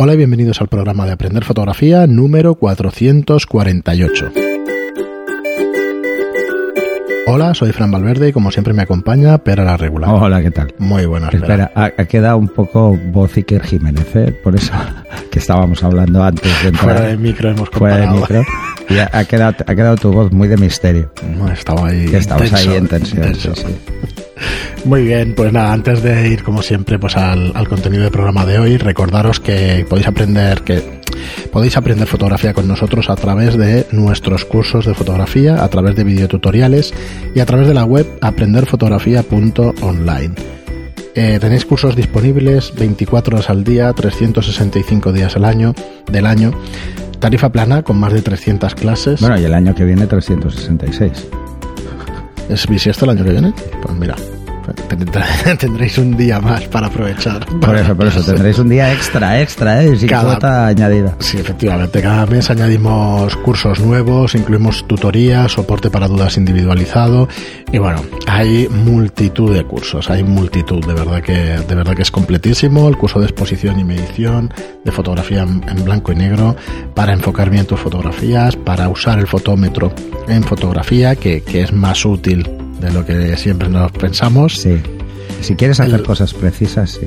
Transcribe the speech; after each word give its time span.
Hola 0.00 0.14
y 0.14 0.16
bienvenidos 0.16 0.60
al 0.60 0.68
programa 0.68 1.06
de 1.06 1.12
Aprender 1.12 1.42
Fotografía 1.42 2.06
número 2.06 2.54
448. 2.54 4.47
Hola, 7.30 7.52
soy 7.54 7.72
Fran 7.72 7.90
Valverde 7.90 8.28
y 8.28 8.32
como 8.32 8.50
siempre 8.50 8.72
me 8.72 8.82
acompaña 8.82 9.36
Pera 9.38 9.62
la 9.62 9.76
Regular. 9.76 10.10
Hola, 10.10 10.40
¿qué 10.40 10.50
tal? 10.50 10.72
Muy 10.78 11.04
buenas, 11.04 11.30
Pera. 11.30 11.44
Espera, 11.44 11.72
ha, 11.74 11.84
ha 12.00 12.04
quedado 12.06 12.38
un 12.38 12.48
poco 12.48 12.96
voz 13.12 13.36
Iker 13.36 13.62
Jiménez, 13.64 14.06
¿eh? 14.16 14.32
Por 14.42 14.56
eso 14.56 14.72
que 15.30 15.38
estábamos 15.38 15.84
hablando 15.84 16.24
antes 16.24 16.50
de 16.62 16.68
entrar. 16.70 16.84
Fuera 16.84 17.00
del 17.02 17.18
micro 17.18 17.50
hemos 17.50 17.68
Fuera 17.68 17.96
del 17.98 18.08
comparado. 18.08 18.40
micro. 18.40 18.54
Y 18.96 18.98
ha, 18.98 19.10
ha 19.12 19.24
quedado, 19.26 19.56
ha 19.66 19.74
quedado 19.74 19.96
tu 19.96 20.10
voz 20.10 20.32
muy 20.32 20.48
de 20.48 20.56
misterio. 20.56 21.12
No, 21.36 21.50
estaba 21.52 21.88
ahí 21.88 22.06
Que 22.06 22.16
estabas 22.16 22.46
intenso, 22.48 22.70
ahí 22.70 22.76
en 22.78 22.88
tensión. 22.88 23.18
intenso. 23.26 23.54
sí, 23.54 23.62
sí. 23.66 23.94
Muy 24.84 25.02
bien, 25.02 25.34
pues 25.34 25.52
nada, 25.52 25.72
antes 25.72 26.02
de 26.04 26.28
ir 26.28 26.44
como 26.44 26.62
siempre 26.62 26.98
pues 27.00 27.16
al, 27.16 27.50
al 27.56 27.68
contenido 27.68 28.04
del 28.04 28.12
programa 28.12 28.46
de 28.46 28.60
hoy, 28.60 28.76
recordaros 28.76 29.40
que 29.40 29.84
podéis 29.90 30.06
aprender 30.06 30.62
que 30.62 30.97
podéis 31.52 31.76
aprender 31.76 32.06
fotografía 32.06 32.54
con 32.54 32.68
nosotros 32.68 33.10
a 33.10 33.16
través 33.16 33.56
de 33.56 33.86
nuestros 33.92 34.44
cursos 34.44 34.86
de 34.86 34.94
fotografía, 34.94 35.62
a 35.62 35.68
través 35.68 35.94
de 35.96 36.04
videotutoriales 36.04 36.94
y 37.34 37.40
a 37.40 37.46
través 37.46 37.68
de 37.68 37.74
la 37.74 37.84
web 37.84 38.06
aprenderfotografía.online. 38.20 40.34
Eh, 41.14 41.38
tenéis 41.40 41.64
cursos 41.64 41.96
disponibles 41.96 42.74
24 42.76 43.36
horas 43.36 43.48
al 43.50 43.64
día, 43.64 43.92
365 43.92 45.12
días 45.12 45.34
al 45.34 45.44
año, 45.44 45.74
del 46.10 46.26
año. 46.26 46.52
Tarifa 47.18 47.50
plana 47.50 47.82
con 47.82 47.98
más 47.98 48.12
de 48.12 48.22
300 48.22 48.76
clases. 48.76 49.20
Bueno, 49.20 49.40
y 49.40 49.44
el 49.44 49.52
año 49.52 49.74
que 49.74 49.82
viene 49.84 50.06
366. 50.06 51.26
¿Es 52.48 52.68
bisiesto 52.68 53.04
el 53.04 53.10
año 53.10 53.24
que 53.24 53.32
viene? 53.32 53.52
Pues 53.82 53.96
mira, 53.96 54.14
tendréis 55.58 55.98
un 55.98 56.16
día 56.16 56.40
más 56.40 56.64
para 56.68 56.86
aprovechar. 56.88 57.44
Por 57.46 57.76
eso, 57.76 57.96
por 57.96 58.06
eso, 58.06 58.22
tendréis 58.22 58.58
un 58.58 58.68
día 58.68 58.92
extra, 58.92 59.40
extra, 59.40 59.82
¿eh? 59.82 59.96
Sin 59.96 60.08
Cada- 60.08 60.24
cuota 60.24 60.66
añadida. 60.66 61.14
Sí, 61.20 61.38
efectivamente. 61.38 62.00
Cada 62.02 62.26
mes 62.26 62.50
añadimos 62.50 63.36
cursos 63.36 63.80
nuevos, 63.80 64.34
incluimos 64.34 64.86
tutorías, 64.86 65.52
soporte 65.52 65.90
para 65.90 66.08
dudas 66.08 66.36
individualizado 66.36 67.28
y 67.72 67.78
bueno, 67.78 68.02
hay 68.26 68.68
multitud 68.68 69.54
de 69.54 69.64
cursos, 69.64 70.10
hay 70.10 70.22
multitud, 70.22 70.84
de 70.84 70.94
verdad 70.94 71.22
que 71.22 71.32
de 71.32 71.74
verdad 71.74 71.94
que 71.94 72.02
es 72.02 72.10
completísimo. 72.10 72.88
El 72.88 72.96
curso 72.96 73.20
de 73.20 73.26
exposición 73.26 73.78
y 73.78 73.84
medición, 73.84 74.52
de 74.84 74.92
fotografía 74.92 75.42
en, 75.42 75.62
en 75.68 75.84
blanco 75.84 76.12
y 76.12 76.16
negro, 76.16 76.56
para 76.94 77.12
enfocar 77.12 77.50
bien 77.50 77.66
tus 77.66 77.80
fotografías, 77.80 78.56
para 78.56 78.88
usar 78.88 79.18
el 79.18 79.26
fotómetro 79.26 79.92
en 80.28 80.42
fotografía, 80.42 81.16
que, 81.16 81.42
que 81.42 81.62
es 81.62 81.72
más 81.72 82.04
útil 82.04 82.48
de 82.80 82.92
lo 82.92 83.04
que 83.04 83.36
siempre 83.36 83.68
nos 83.68 83.90
pensamos. 83.92 84.54
Sí. 84.56 84.76
Si 85.40 85.54
quieres 85.54 85.78
hacer 85.78 85.94
El- 86.00 86.02
cosas 86.02 86.34
precisas, 86.34 86.90
sí. 86.90 87.06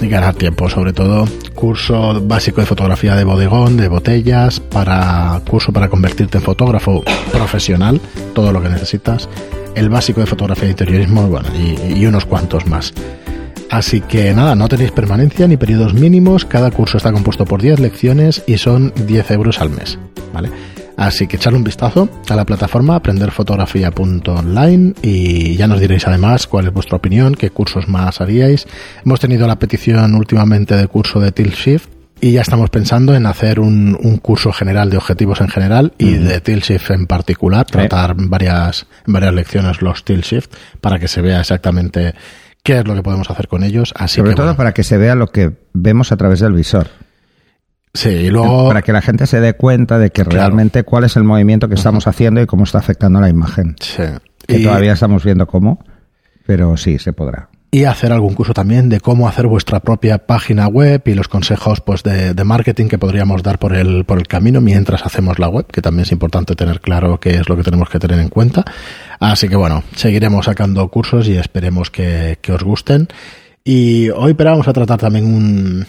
Y 0.00 0.08
ganar 0.08 0.34
tiempo, 0.34 0.70
sobre 0.70 0.92
todo 0.94 1.26
curso 1.54 2.18
básico 2.24 2.60
de 2.62 2.66
fotografía 2.66 3.14
de 3.14 3.24
bodegón, 3.24 3.76
de 3.76 3.88
botellas, 3.88 4.60
para 4.60 5.40
curso 5.48 5.70
para 5.72 5.88
convertirte 5.90 6.38
en 6.38 6.44
fotógrafo 6.44 7.02
profesional, 7.32 8.00
todo 8.34 8.50
lo 8.52 8.62
que 8.62 8.70
necesitas, 8.70 9.28
el 9.74 9.90
básico 9.90 10.20
de 10.20 10.26
fotografía 10.26 10.64
de 10.64 10.70
interiorismo, 10.70 11.26
bueno, 11.28 11.48
y, 11.54 11.98
y 11.98 12.06
unos 12.06 12.24
cuantos 12.24 12.66
más. 12.66 12.94
Así 13.68 14.00
que 14.00 14.32
nada, 14.34 14.54
no 14.54 14.66
tenéis 14.68 14.90
permanencia 14.90 15.46
ni 15.46 15.56
periodos 15.56 15.92
mínimos, 15.94 16.44
cada 16.46 16.70
curso 16.70 16.96
está 16.96 17.12
compuesto 17.12 17.44
por 17.44 17.60
10 17.62 17.78
lecciones 17.78 18.42
y 18.46 18.56
son 18.58 18.92
10 19.06 19.30
euros 19.32 19.60
al 19.60 19.70
mes, 19.70 19.98
¿vale? 20.32 20.48
Así 21.00 21.26
que 21.26 21.36
echadle 21.36 21.56
un 21.56 21.64
vistazo 21.64 22.10
a 22.28 22.36
la 22.36 22.44
plataforma 22.44 22.94
aprenderfotografía.online 22.96 24.92
y 25.00 25.56
ya 25.56 25.66
nos 25.66 25.80
diréis 25.80 26.06
además 26.06 26.46
cuál 26.46 26.66
es 26.66 26.74
vuestra 26.74 26.98
opinión, 26.98 27.34
qué 27.34 27.48
cursos 27.48 27.88
más 27.88 28.20
haríais. 28.20 28.68
Hemos 29.02 29.18
tenido 29.18 29.46
la 29.46 29.58
petición 29.58 30.14
últimamente 30.14 30.76
de 30.76 30.86
curso 30.88 31.18
de 31.18 31.32
Tilt 31.32 31.54
Shift 31.54 31.88
y 32.20 32.32
ya 32.32 32.42
estamos 32.42 32.68
pensando 32.68 33.14
en 33.14 33.24
hacer 33.24 33.60
un, 33.60 33.96
un 33.98 34.18
curso 34.18 34.52
general 34.52 34.90
de 34.90 34.98
objetivos 34.98 35.40
en 35.40 35.48
general 35.48 35.94
y 35.96 36.16
de 36.16 36.42
Tilt 36.42 36.64
Shift 36.64 36.90
en 36.90 37.06
particular, 37.06 37.64
tratar 37.64 38.10
en 38.18 38.28
varias, 38.28 38.86
en 39.06 39.14
varias 39.14 39.32
lecciones 39.32 39.80
los 39.80 40.04
Tilt 40.04 40.26
Shift 40.26 40.52
para 40.82 40.98
que 40.98 41.08
se 41.08 41.22
vea 41.22 41.40
exactamente 41.40 42.14
qué 42.62 42.80
es 42.80 42.86
lo 42.86 42.94
que 42.94 43.02
podemos 43.02 43.30
hacer 43.30 43.48
con 43.48 43.64
ellos. 43.64 43.94
Así 43.96 44.16
Sobre 44.16 44.32
que, 44.32 44.36
todo 44.36 44.48
bueno, 44.48 44.58
para 44.58 44.74
que 44.74 44.84
se 44.84 44.98
vea 44.98 45.14
lo 45.14 45.28
que 45.28 45.50
vemos 45.72 46.12
a 46.12 46.18
través 46.18 46.40
del 46.40 46.52
visor. 46.52 46.88
Sí, 47.94 48.08
y 48.10 48.30
luego 48.30 48.68
Para 48.68 48.82
que 48.82 48.92
la 48.92 49.02
gente 49.02 49.26
se 49.26 49.40
dé 49.40 49.54
cuenta 49.54 49.98
de 49.98 50.10
que 50.10 50.22
Claro. 50.24 50.30
realmente 50.38 50.84
cuál 50.84 51.04
es 51.04 51.16
el 51.16 51.24
movimiento 51.24 51.68
que 51.68 51.74
estamos 51.74 52.06
haciendo 52.06 52.40
y 52.42 52.46
cómo 52.46 52.64
está 52.64 52.78
afectando 52.78 53.20
la 53.20 53.28
imagen. 53.28 53.76
sí. 53.80 54.02
Que 54.46 54.58
Y- 54.58 54.64
todavía 54.64 54.92
estamos 54.94 55.22
viendo 55.24 55.46
cómo, 55.46 55.84
pero 56.46 56.76
sí, 56.76 56.98
se 56.98 57.12
podrá. 57.12 57.48
y 57.72 57.84
hacer 57.84 58.10
algún 58.12 58.34
curso 58.34 58.52
también 58.52 58.88
de 58.88 58.98
cómo 58.98 59.28
hacer 59.28 59.46
vuestra 59.46 59.78
propia 59.78 60.18
página 60.26 60.66
web 60.66 61.02
y 61.06 61.14
los 61.14 61.28
consejos 61.28 61.80
pues 61.80 62.02
de, 62.02 62.34
de 62.34 62.42
marketing 62.44 62.86
que 62.88 62.98
podríamos 62.98 63.44
dar 63.44 63.60
por 63.60 63.76
el, 63.76 64.04
por 64.04 64.18
el 64.18 64.26
camino 64.26 64.60
mientras 64.60 65.06
hacemos 65.06 65.38
la 65.38 65.48
web, 65.48 65.66
que 65.68 65.80
también 65.80 66.02
es 66.02 66.10
importante 66.10 66.56
tener 66.56 66.80
claro 66.80 67.20
qué 67.20 67.36
es 67.36 67.48
lo 67.48 67.56
que 67.56 67.62
tenemos 67.62 67.88
que 67.88 68.00
tener 68.00 68.18
en 68.18 68.28
cuenta. 68.28 68.64
Así 69.20 69.48
que 69.48 69.54
bueno, 69.54 69.84
seguiremos 69.94 70.46
sacando 70.46 70.88
cursos 70.88 71.28
y 71.28 71.36
esperemos 71.36 71.92
que, 71.92 72.38
que 72.42 72.50
os 72.52 72.64
gusten. 72.64 73.06
Y 73.62 74.08
hoy 74.10 74.34
pero 74.34 74.50
vamos 74.50 74.66
a 74.66 74.72
tratar 74.72 74.98
también 74.98 75.26
un... 75.26 75.86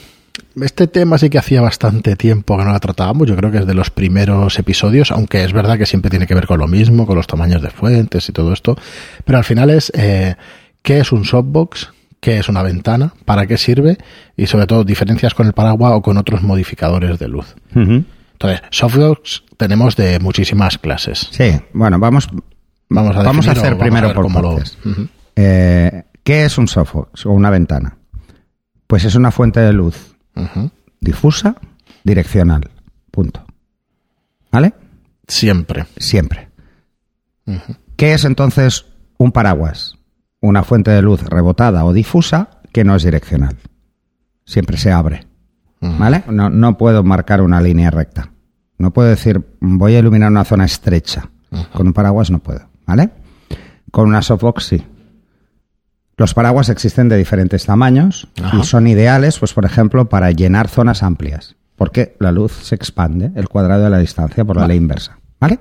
Este 0.61 0.87
tema 0.87 1.17
sí 1.17 1.29
que 1.29 1.37
hacía 1.37 1.61
bastante 1.61 2.15
tiempo 2.15 2.57
que 2.57 2.63
no 2.63 2.71
la 2.71 2.79
tratábamos, 2.79 3.27
yo 3.27 3.35
creo 3.35 3.51
que 3.51 3.59
es 3.59 3.65
de 3.65 3.73
los 3.73 3.89
primeros 3.89 4.57
episodios, 4.59 5.11
aunque 5.11 5.43
es 5.43 5.53
verdad 5.53 5.77
que 5.77 5.85
siempre 5.85 6.09
tiene 6.09 6.27
que 6.27 6.35
ver 6.35 6.47
con 6.47 6.59
lo 6.59 6.67
mismo, 6.67 7.05
con 7.05 7.15
los 7.15 7.27
tamaños 7.27 7.61
de 7.61 7.69
fuentes 7.69 8.27
y 8.27 8.31
todo 8.31 8.51
esto, 8.53 8.77
pero 9.25 9.37
al 9.37 9.43
final 9.43 9.69
es 9.69 9.91
eh, 9.95 10.35
qué 10.81 10.99
es 10.99 11.11
un 11.11 11.25
softbox, 11.25 11.93
qué 12.19 12.37
es 12.37 12.49
una 12.49 12.63
ventana, 12.63 13.13
para 13.25 13.47
qué 13.47 13.57
sirve 13.57 13.97
y 14.35 14.47
sobre 14.47 14.67
todo 14.67 14.83
diferencias 14.83 15.33
con 15.33 15.47
el 15.47 15.53
paraguas 15.53 15.93
o 15.93 16.01
con 16.01 16.17
otros 16.17 16.41
modificadores 16.41 17.17
de 17.17 17.27
luz. 17.27 17.55
Entonces, 17.73 18.61
softbox 18.71 19.43
tenemos 19.57 19.95
de 19.95 20.19
muchísimas 20.19 20.77
clases. 20.77 21.27
Sí, 21.31 21.59
bueno, 21.73 21.97
vamos, 21.99 22.29
Vamos 22.91 23.15
a, 23.15 23.23
vamos 23.23 23.47
a 23.47 23.51
hacer 23.51 23.77
primero 23.77 24.07
ver 24.07 24.15
por 24.15 24.41
lo-. 24.41 24.59
Eh, 25.37 26.03
¿Qué 26.23 26.43
es 26.43 26.57
un 26.57 26.67
softbox 26.67 27.25
o 27.25 27.31
una 27.31 27.49
ventana? 27.49 27.97
Pues 28.85 29.05
es 29.05 29.15
una 29.15 29.31
fuente 29.31 29.61
de 29.61 29.71
luz 29.71 30.10
Difusa, 30.99 31.55
direccional. 32.03 32.69
Punto. 33.09 33.45
¿Vale? 34.51 34.73
Siempre. 35.27 35.85
Siempre. 35.97 36.49
¿Qué 37.95 38.13
es 38.13 38.25
entonces 38.25 38.85
un 39.17 39.31
paraguas? 39.31 39.95
Una 40.39 40.63
fuente 40.63 40.91
de 40.91 41.01
luz 41.01 41.21
rebotada 41.23 41.85
o 41.85 41.93
difusa 41.93 42.61
que 42.71 42.83
no 42.83 42.95
es 42.95 43.03
direccional. 43.03 43.57
Siempre 44.45 44.77
se 44.77 44.91
abre. 44.91 45.27
¿Vale? 45.79 46.23
No, 46.27 46.49
no 46.49 46.77
puedo 46.77 47.03
marcar 47.03 47.41
una 47.41 47.61
línea 47.61 47.89
recta. 47.89 48.31
No 48.77 48.91
puedo 48.91 49.09
decir, 49.09 49.43
voy 49.59 49.95
a 49.95 49.99
iluminar 49.99 50.31
una 50.31 50.43
zona 50.45 50.65
estrecha. 50.65 51.29
Con 51.73 51.87
un 51.87 51.93
paraguas 51.93 52.31
no 52.31 52.39
puedo. 52.39 52.67
¿Vale? 52.85 53.09
Con 53.91 54.07
una 54.07 54.21
softbox 54.21 54.63
sí. 54.63 54.83
Los 56.21 56.35
paraguas 56.35 56.69
existen 56.69 57.09
de 57.09 57.17
diferentes 57.17 57.65
tamaños 57.65 58.27
Ajá. 58.43 58.55
y 58.55 58.63
son 58.63 58.85
ideales, 58.85 59.39
pues 59.39 59.55
por 59.55 59.65
ejemplo, 59.65 60.07
para 60.07 60.29
llenar 60.29 60.67
zonas 60.67 61.01
amplias, 61.01 61.55
porque 61.75 62.15
la 62.19 62.31
luz 62.31 62.51
se 62.51 62.75
expande 62.75 63.31
el 63.33 63.49
cuadrado 63.49 63.85
de 63.85 63.89
la 63.89 63.97
distancia 63.97 64.45
por 64.45 64.55
la 64.55 64.67
ley 64.67 64.77
inversa, 64.77 65.17
¿vale? 65.39 65.59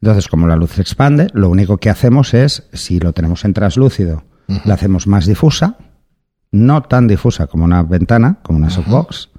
Entonces, 0.00 0.28
como 0.28 0.46
la 0.46 0.54
luz 0.54 0.74
se 0.74 0.82
expande, 0.82 1.30
lo 1.32 1.48
único 1.48 1.78
que 1.78 1.90
hacemos 1.90 2.32
es, 2.32 2.68
si 2.74 3.00
lo 3.00 3.12
tenemos 3.12 3.44
en 3.44 3.52
translúcido, 3.52 4.22
la 4.64 4.74
hacemos 4.74 5.08
más 5.08 5.26
difusa, 5.26 5.78
no 6.52 6.84
tan 6.84 7.08
difusa 7.08 7.48
como 7.48 7.64
una 7.64 7.82
ventana, 7.82 8.38
como 8.44 8.60
una 8.60 8.70
softbox, 8.70 9.30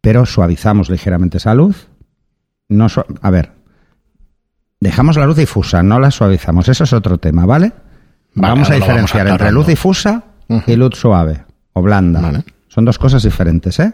pero 0.00 0.24
suavizamos 0.24 0.88
ligeramente 0.88 1.36
esa 1.36 1.54
luz. 1.54 1.88
No 2.70 2.86
a 3.20 3.30
ver, 3.30 3.52
dejamos 4.80 5.18
la 5.18 5.26
luz 5.26 5.36
difusa, 5.36 5.82
no 5.82 6.00
la 6.00 6.10
suavizamos. 6.10 6.66
Eso 6.70 6.84
es 6.84 6.94
otro 6.94 7.18
tema, 7.18 7.44
¿vale? 7.44 7.74
Vale, 8.34 8.52
vamos 8.52 8.68
a 8.68 8.72
vamos 8.74 8.86
diferenciar 8.86 9.28
entre 9.28 9.50
luz 9.52 9.66
difusa 9.66 10.24
y 10.66 10.76
luz 10.76 10.94
suave 10.96 11.44
o 11.72 11.82
blanda. 11.82 12.20
Vale. 12.20 12.44
Son 12.68 12.84
dos 12.84 12.98
cosas 12.98 13.22
diferentes, 13.22 13.78
¿eh? 13.80 13.92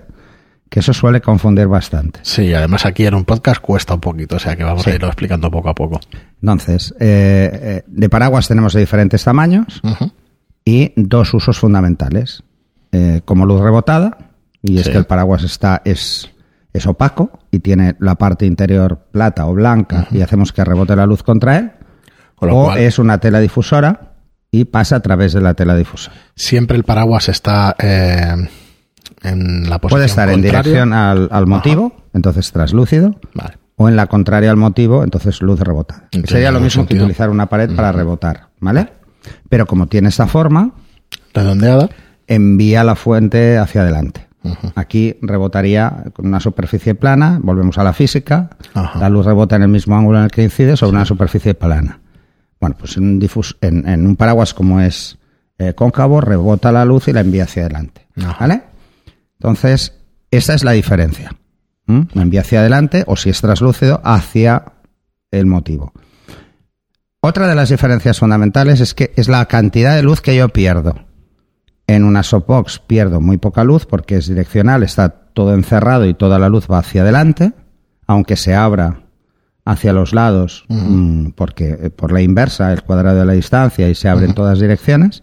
Que 0.68 0.80
eso 0.80 0.92
suele 0.92 1.20
confundir 1.20 1.66
bastante. 1.66 2.20
Sí, 2.22 2.54
además 2.54 2.86
aquí 2.86 3.04
en 3.04 3.14
un 3.14 3.24
podcast 3.24 3.60
cuesta 3.60 3.94
un 3.94 4.00
poquito, 4.00 4.36
o 4.36 4.38
sea 4.38 4.56
que 4.56 4.62
vamos 4.64 4.82
Sí. 4.84 4.90
a 4.90 4.94
irlo 4.94 5.08
explicando 5.08 5.50
poco 5.50 5.68
a 5.68 5.74
poco. 5.74 5.98
Entonces, 6.40 6.94
eh, 7.00 7.50
eh, 7.52 7.82
de 7.86 8.08
paraguas 8.08 8.46
tenemos 8.48 8.72
de 8.72 8.80
diferentes 8.80 9.24
tamaños 9.24 9.82
y 10.64 10.92
dos 10.96 11.34
usos 11.34 11.58
fundamentales. 11.58 12.42
Eh, 12.92 13.20
como 13.24 13.46
luz 13.46 13.60
rebotada, 13.60 14.16
y 14.62 14.78
es 14.78 14.86
Sí. 14.86 14.92
que 14.92 14.98
el 14.98 15.04
paraguas 15.06 15.42
está, 15.44 15.80
es, 15.84 16.30
es 16.72 16.86
opaco 16.86 17.38
y 17.50 17.60
tiene 17.60 17.94
la 18.00 18.14
parte 18.16 18.46
interior 18.46 19.06
plata 19.12 19.46
o 19.46 19.54
blanca 19.54 20.06
y 20.10 20.22
hacemos 20.22 20.52
que 20.52 20.64
rebote 20.64 20.96
la 20.96 21.06
luz 21.06 21.22
contra 21.22 21.56
él. 21.58 21.72
Con 22.36 22.48
lo 22.48 22.56
o 22.56 22.64
cual- 22.66 22.78
es 22.78 22.98
una 22.98 23.18
tela 23.18 23.38
difusora 23.40 24.09
y 24.50 24.64
pasa 24.64 24.96
a 24.96 25.00
través 25.00 25.32
de 25.32 25.40
la 25.40 25.54
tela 25.54 25.76
difusora. 25.76 26.16
Siempre 26.34 26.76
el 26.76 26.84
paraguas 26.84 27.28
está 27.28 27.76
eh, 27.78 28.34
en 29.22 29.68
la 29.70 29.78
posición 29.78 29.90
Puede 29.90 30.06
estar 30.06 30.28
en 30.30 30.42
dirección 30.42 30.92
al, 30.92 31.28
al 31.30 31.46
motivo, 31.46 31.92
entonces 32.14 32.50
traslúcido, 32.52 33.16
Vale. 33.34 33.58
o 33.76 33.88
en 33.88 33.96
la 33.96 34.06
contraria 34.06 34.50
al 34.50 34.56
motivo, 34.56 35.04
entonces 35.04 35.40
luz 35.42 35.60
rebotada. 35.60 36.08
Sería 36.24 36.50
lo 36.50 36.60
mismo 36.60 36.86
que 36.86 36.94
utilizar 36.96 37.30
una 37.30 37.46
pared 37.46 37.74
para 37.74 37.92
rebotar, 37.92 38.48
¿vale? 38.60 38.88
Pero 39.48 39.66
como 39.66 39.86
tiene 39.86 40.08
esta 40.08 40.26
forma, 40.26 40.72
Redondeada. 41.34 41.88
envía 42.26 42.82
la 42.84 42.94
fuente 42.96 43.58
hacia 43.58 43.82
adelante. 43.82 44.26
Aquí 44.74 45.16
rebotaría 45.20 46.04
con 46.14 46.26
una 46.26 46.40
superficie 46.40 46.94
plana, 46.94 47.38
volvemos 47.42 47.76
a 47.76 47.84
la 47.84 47.92
física, 47.92 48.48
la 48.98 49.10
luz 49.10 49.26
rebota 49.26 49.56
en 49.56 49.62
el 49.62 49.68
mismo 49.68 49.96
ángulo 49.96 50.16
en 50.18 50.24
el 50.24 50.30
que 50.30 50.42
incide 50.42 50.76
sobre 50.78 50.96
una 50.96 51.04
superficie 51.04 51.52
plana. 51.54 52.00
Bueno, 52.60 52.76
pues 52.78 52.96
en 52.96 53.04
un, 53.04 53.20
difus- 53.20 53.56
en, 53.60 53.88
en 53.88 54.06
un 54.06 54.16
paraguas 54.16 54.52
como 54.54 54.80
es 54.80 55.18
eh, 55.58 55.74
cóncavo, 55.74 56.20
rebota 56.20 56.70
la 56.72 56.84
luz 56.84 57.08
y 57.08 57.12
la 57.12 57.20
envía 57.20 57.44
hacia 57.44 57.62
adelante. 57.62 58.06
Ajá. 58.16 58.36
¿Vale? 58.40 58.62
Entonces, 59.38 59.94
esa 60.30 60.54
es 60.54 60.62
la 60.64 60.72
diferencia. 60.72 61.34
¿Mm? 61.86 62.00
La 62.12 62.22
envía 62.22 62.42
hacia 62.42 62.60
adelante 62.60 63.04
o 63.06 63.16
si 63.16 63.30
es 63.30 63.40
traslúcido, 63.40 64.00
hacia 64.04 64.64
el 65.30 65.46
motivo. 65.46 65.92
Otra 67.22 67.46
de 67.48 67.54
las 67.54 67.68
diferencias 67.68 68.18
fundamentales 68.18 68.80
es 68.80 68.94
que 68.94 69.12
es 69.16 69.28
la 69.28 69.44
cantidad 69.46 69.94
de 69.96 70.02
luz 70.02 70.20
que 70.20 70.36
yo 70.36 70.48
pierdo. 70.48 70.94
En 71.86 72.04
una 72.04 72.22
softbox 72.22 72.78
pierdo 72.78 73.20
muy 73.20 73.36
poca 73.38 73.64
luz 73.64 73.84
porque 73.86 74.16
es 74.16 74.28
direccional, 74.28 74.82
está 74.82 75.08
todo 75.08 75.54
encerrado 75.54 76.06
y 76.06 76.14
toda 76.14 76.38
la 76.38 76.48
luz 76.48 76.66
va 76.70 76.78
hacia 76.78 77.02
adelante, 77.02 77.52
aunque 78.06 78.36
se 78.36 78.54
abra 78.54 79.02
hacia 79.64 79.92
los 79.92 80.12
lados 80.14 80.64
mm, 80.68 81.30
porque 81.30 81.78
eh, 81.80 81.90
por 81.90 82.12
la 82.12 82.22
inversa, 82.22 82.72
el 82.72 82.82
cuadrado 82.82 83.18
de 83.18 83.24
la 83.26 83.32
distancia 83.34 83.88
y 83.88 83.94
se 83.94 84.08
abre 84.08 84.26
en 84.26 84.34
todas 84.34 84.58
direcciones, 84.60 85.22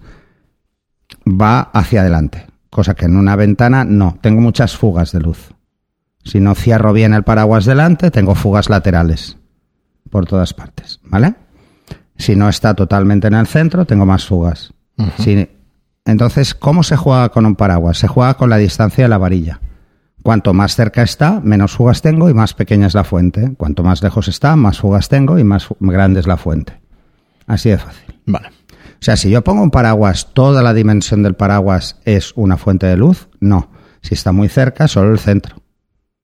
va 1.27 1.61
hacia 1.73 2.01
adelante, 2.01 2.47
cosa 2.69 2.93
que 2.95 3.05
en 3.05 3.17
una 3.17 3.35
ventana 3.35 3.83
no, 3.83 4.17
tengo 4.21 4.41
muchas 4.41 4.75
fugas 4.77 5.11
de 5.11 5.19
luz. 5.21 5.51
Si 6.23 6.39
no 6.39 6.55
cierro 6.55 6.93
bien 6.93 7.13
el 7.13 7.23
paraguas 7.23 7.65
delante, 7.65 8.11
tengo 8.11 8.35
fugas 8.35 8.69
laterales 8.69 9.37
por 10.09 10.25
todas 10.25 10.53
partes, 10.53 10.99
¿vale? 11.03 11.35
Si 12.17 12.35
no 12.35 12.49
está 12.49 12.73
totalmente 12.73 13.27
en 13.27 13.33
el 13.35 13.47
centro, 13.47 13.85
tengo 13.85 14.05
más 14.05 14.25
fugas. 14.25 14.73
Si- 15.17 15.49
entonces, 16.05 16.55
¿cómo 16.55 16.83
se 16.83 16.95
juega 16.95 17.29
con 17.29 17.45
un 17.45 17.55
paraguas? 17.55 17.97
Se 17.97 18.07
juega 18.07 18.35
con 18.35 18.49
la 18.49 18.57
distancia 18.57 19.03
de 19.03 19.09
la 19.09 19.17
varilla. 19.17 19.59
Cuanto 20.27 20.53
más 20.53 20.75
cerca 20.75 21.03
está, 21.03 21.39
menos 21.39 21.71
fugas 21.71 22.01
tengo 22.01 22.29
y 22.29 22.33
más 22.33 22.53
pequeña 22.53 22.87
es 22.87 22.93
la 22.93 23.05
fuente. 23.05 23.53
Cuanto 23.55 23.81
más 23.81 24.03
lejos 24.03 24.27
está, 24.27 24.57
más 24.57 24.77
fugas 24.77 25.07
tengo 25.07 25.39
y 25.39 25.45
más 25.45 25.69
grande 25.79 26.19
es 26.19 26.27
la 26.27 26.35
fuente. 26.35 26.81
Así 27.45 27.69
de 27.69 27.77
fácil. 27.77 28.13
Vale. 28.25 28.49
O 28.49 28.99
sea, 28.99 29.15
si 29.15 29.29
yo 29.29 29.41
pongo 29.41 29.63
un 29.63 29.71
paraguas, 29.71 30.33
toda 30.33 30.61
la 30.61 30.73
dimensión 30.73 31.23
del 31.23 31.35
paraguas 31.35 32.01
es 32.03 32.33
una 32.35 32.57
fuente 32.57 32.87
de 32.87 32.97
luz, 32.97 33.29
no. 33.39 33.71
Si 34.01 34.15
está 34.15 34.33
muy 34.33 34.49
cerca, 34.49 34.89
solo 34.89 35.13
el 35.13 35.19
centro. 35.19 35.61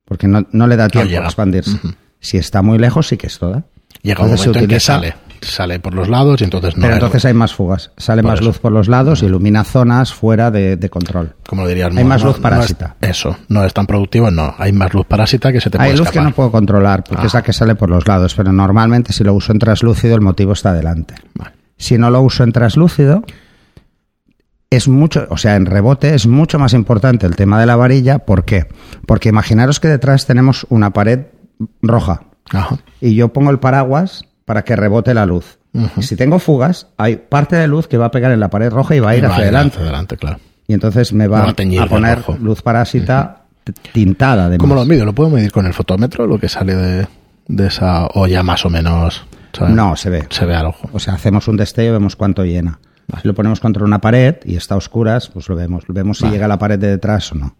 Porque 0.03 0.27
no, 0.27 0.45
no 0.51 0.67
le 0.67 0.75
da 0.75 0.89
tiempo 0.89 1.21
a 1.21 1.23
expandirse. 1.23 1.79
Si 2.19 2.37
está 2.37 2.61
muy 2.61 2.79
lejos, 2.79 3.07
sí 3.07 3.15
que 3.15 3.27
es 3.27 3.39
toda. 3.39 3.63
Llega 4.01 4.19
un 4.19 4.31
Entonces 4.31 4.41
se 4.41 4.49
momento 4.49 4.65
en 4.65 4.69
que 4.69 4.79
sale. 4.81 5.15
Sale 5.43 5.79
por 5.79 5.93
los 5.93 6.09
lados 6.09 6.41
y 6.41 6.43
entonces 6.45 6.75
no 6.75 6.81
Pero 6.81 6.93
hay 6.93 6.97
entonces 6.99 7.23
luz. 7.23 7.25
hay 7.25 7.33
más 7.33 7.53
fugas. 7.53 7.91
Sale 7.97 8.21
Por 8.21 8.31
más 8.31 8.39
eso. 8.39 8.47
luz 8.49 8.59
por 8.59 8.71
los 8.71 8.87
lados, 8.87 9.21
ilumina 9.23 9.63
zonas 9.63 10.13
fuera 10.13 10.51
de, 10.51 10.77
de 10.77 10.89
control. 10.89 11.35
Como 11.47 11.63
lo 11.63 11.67
dirías, 11.67 11.89
hay 11.95 12.03
no- 12.03 12.09
más 12.09 12.21
no- 12.21 12.27
luz 12.29 12.35
no 12.35 12.47
es- 12.47 12.51
parásita. 12.51 12.95
eso, 13.01 13.37
no 13.49 13.63
es 13.63 13.73
tan 13.73 13.85
productivo, 13.85 14.31
no. 14.31 14.55
Hay 14.57 14.71
más 14.71 14.93
luz 14.93 15.05
parásita 15.05 15.51
que 15.51 15.61
se 15.61 15.69
te 15.69 15.77
Hay 15.79 15.89
puede 15.91 15.97
luz 15.99 16.11
que 16.11 16.21
no 16.21 16.31
puedo 16.31 16.51
controlar, 16.51 17.03
porque 17.03 17.23
Ah. 17.23 17.27
es 17.27 17.33
la 17.33 17.41
que 17.43 17.53
sale 17.53 17.75
por 17.75 17.89
los 17.89 18.07
lados, 18.07 18.33
pero 18.35 18.51
normalmente 18.51 19.13
si 19.13 19.23
lo 19.23 19.33
uso 19.33 19.51
en 19.51 19.59
traslúcido, 19.59 20.15
el 20.15 20.21
motivo 20.21 20.53
está 20.53 20.73
delante. 20.73 21.15
Vale. 21.35 21.51
Si 21.77 21.97
no 21.97 22.09
lo 22.09 22.21
uso 22.21 22.43
en 22.43 22.51
traslúcido, 22.51 23.23
es 24.69 24.87
mucho, 24.87 25.27
o 25.29 25.37
sea, 25.37 25.55
en 25.55 25.65
rebote 25.65 26.15
es 26.15 26.25
mucho 26.25 26.57
más 26.57 26.73
importante 26.73 27.25
el 27.27 27.35
tema 27.35 27.59
de 27.59 27.65
la 27.65 27.75
varilla. 27.75 28.19
¿Por 28.19 28.43
qué? 28.45 28.67
Porque 29.05 29.29
imaginaros 29.29 29.79
que 29.79 29.87
detrás 29.87 30.25
tenemos 30.25 30.65
una 30.69 30.91
pared 30.91 31.27
roja 31.81 32.23
Ajá. 32.51 32.77
y 32.99 33.13
yo 33.15 33.31
pongo 33.33 33.51
el 33.51 33.59
paraguas 33.59 34.25
para 34.45 34.63
que 34.63 34.75
rebote 34.75 35.13
la 35.13 35.25
luz. 35.25 35.59
Si 36.01 36.15
tengo 36.15 36.37
fugas, 36.37 36.87
hay 36.97 37.15
parte 37.15 37.55
de 37.55 37.67
luz 37.67 37.87
que 37.87 37.97
va 37.97 38.05
a 38.05 38.11
pegar 38.11 38.31
en 38.31 38.39
la 38.39 38.49
pared 38.49 38.69
roja 38.71 38.95
y 38.95 38.99
va 38.99 39.11
a 39.11 39.15
ir 39.15 39.23
va 39.23 39.29
hacia 39.29 39.43
adelante. 39.43 40.17
claro. 40.17 40.39
Y 40.67 40.73
entonces 40.73 41.13
me 41.13 41.27
va 41.27 41.45
va 41.45 41.49
a 41.83 41.87
poner 41.87 42.23
luz 42.39 42.61
parásita 42.61 43.43
tintada 43.91 44.49
de 44.49 44.57
¿Cómo 44.57 44.75
lo 44.75 44.85
mido? 44.85 45.05
¿Lo 45.05 45.13
puedo 45.13 45.29
medir 45.29 45.51
con 45.51 45.65
el 45.65 45.73
fotómetro? 45.73 46.27
Lo 46.27 46.37
que 46.37 46.49
sale 46.49 46.75
de, 46.75 47.07
de 47.47 47.67
esa. 47.67 48.07
O 48.13 48.27
ya 48.27 48.43
más 48.43 48.65
o 48.65 48.69
menos. 48.69 49.25
¿sabes? 49.51 49.73
No, 49.73 49.95
se 49.95 50.09
ve. 50.09 50.25
Se 50.29 50.45
ve 50.45 50.55
al 50.55 50.67
ojo. 50.67 50.89
O 50.93 50.99
sea, 50.99 51.13
hacemos 51.13 51.47
un 51.47 51.57
destello 51.57 51.89
y 51.89 51.93
vemos 51.93 52.15
cuánto 52.15 52.43
llena. 52.45 52.79
Si 53.21 53.27
lo 53.27 53.33
ponemos 53.33 53.59
contra 53.59 53.83
una 53.83 53.99
pared 53.99 54.35
y 54.45 54.55
está 54.55 54.75
a 54.75 54.77
oscuras, 54.77 55.27
pues 55.27 55.47
lo 55.49 55.55
vemos. 55.55 55.83
Vemos 55.87 56.19
si 56.19 56.27
llega 56.27 56.45
a 56.45 56.47
la 56.47 56.57
pared 56.57 56.79
de 56.79 56.87
detrás 56.87 57.31
o 57.31 57.35
no. 57.35 57.55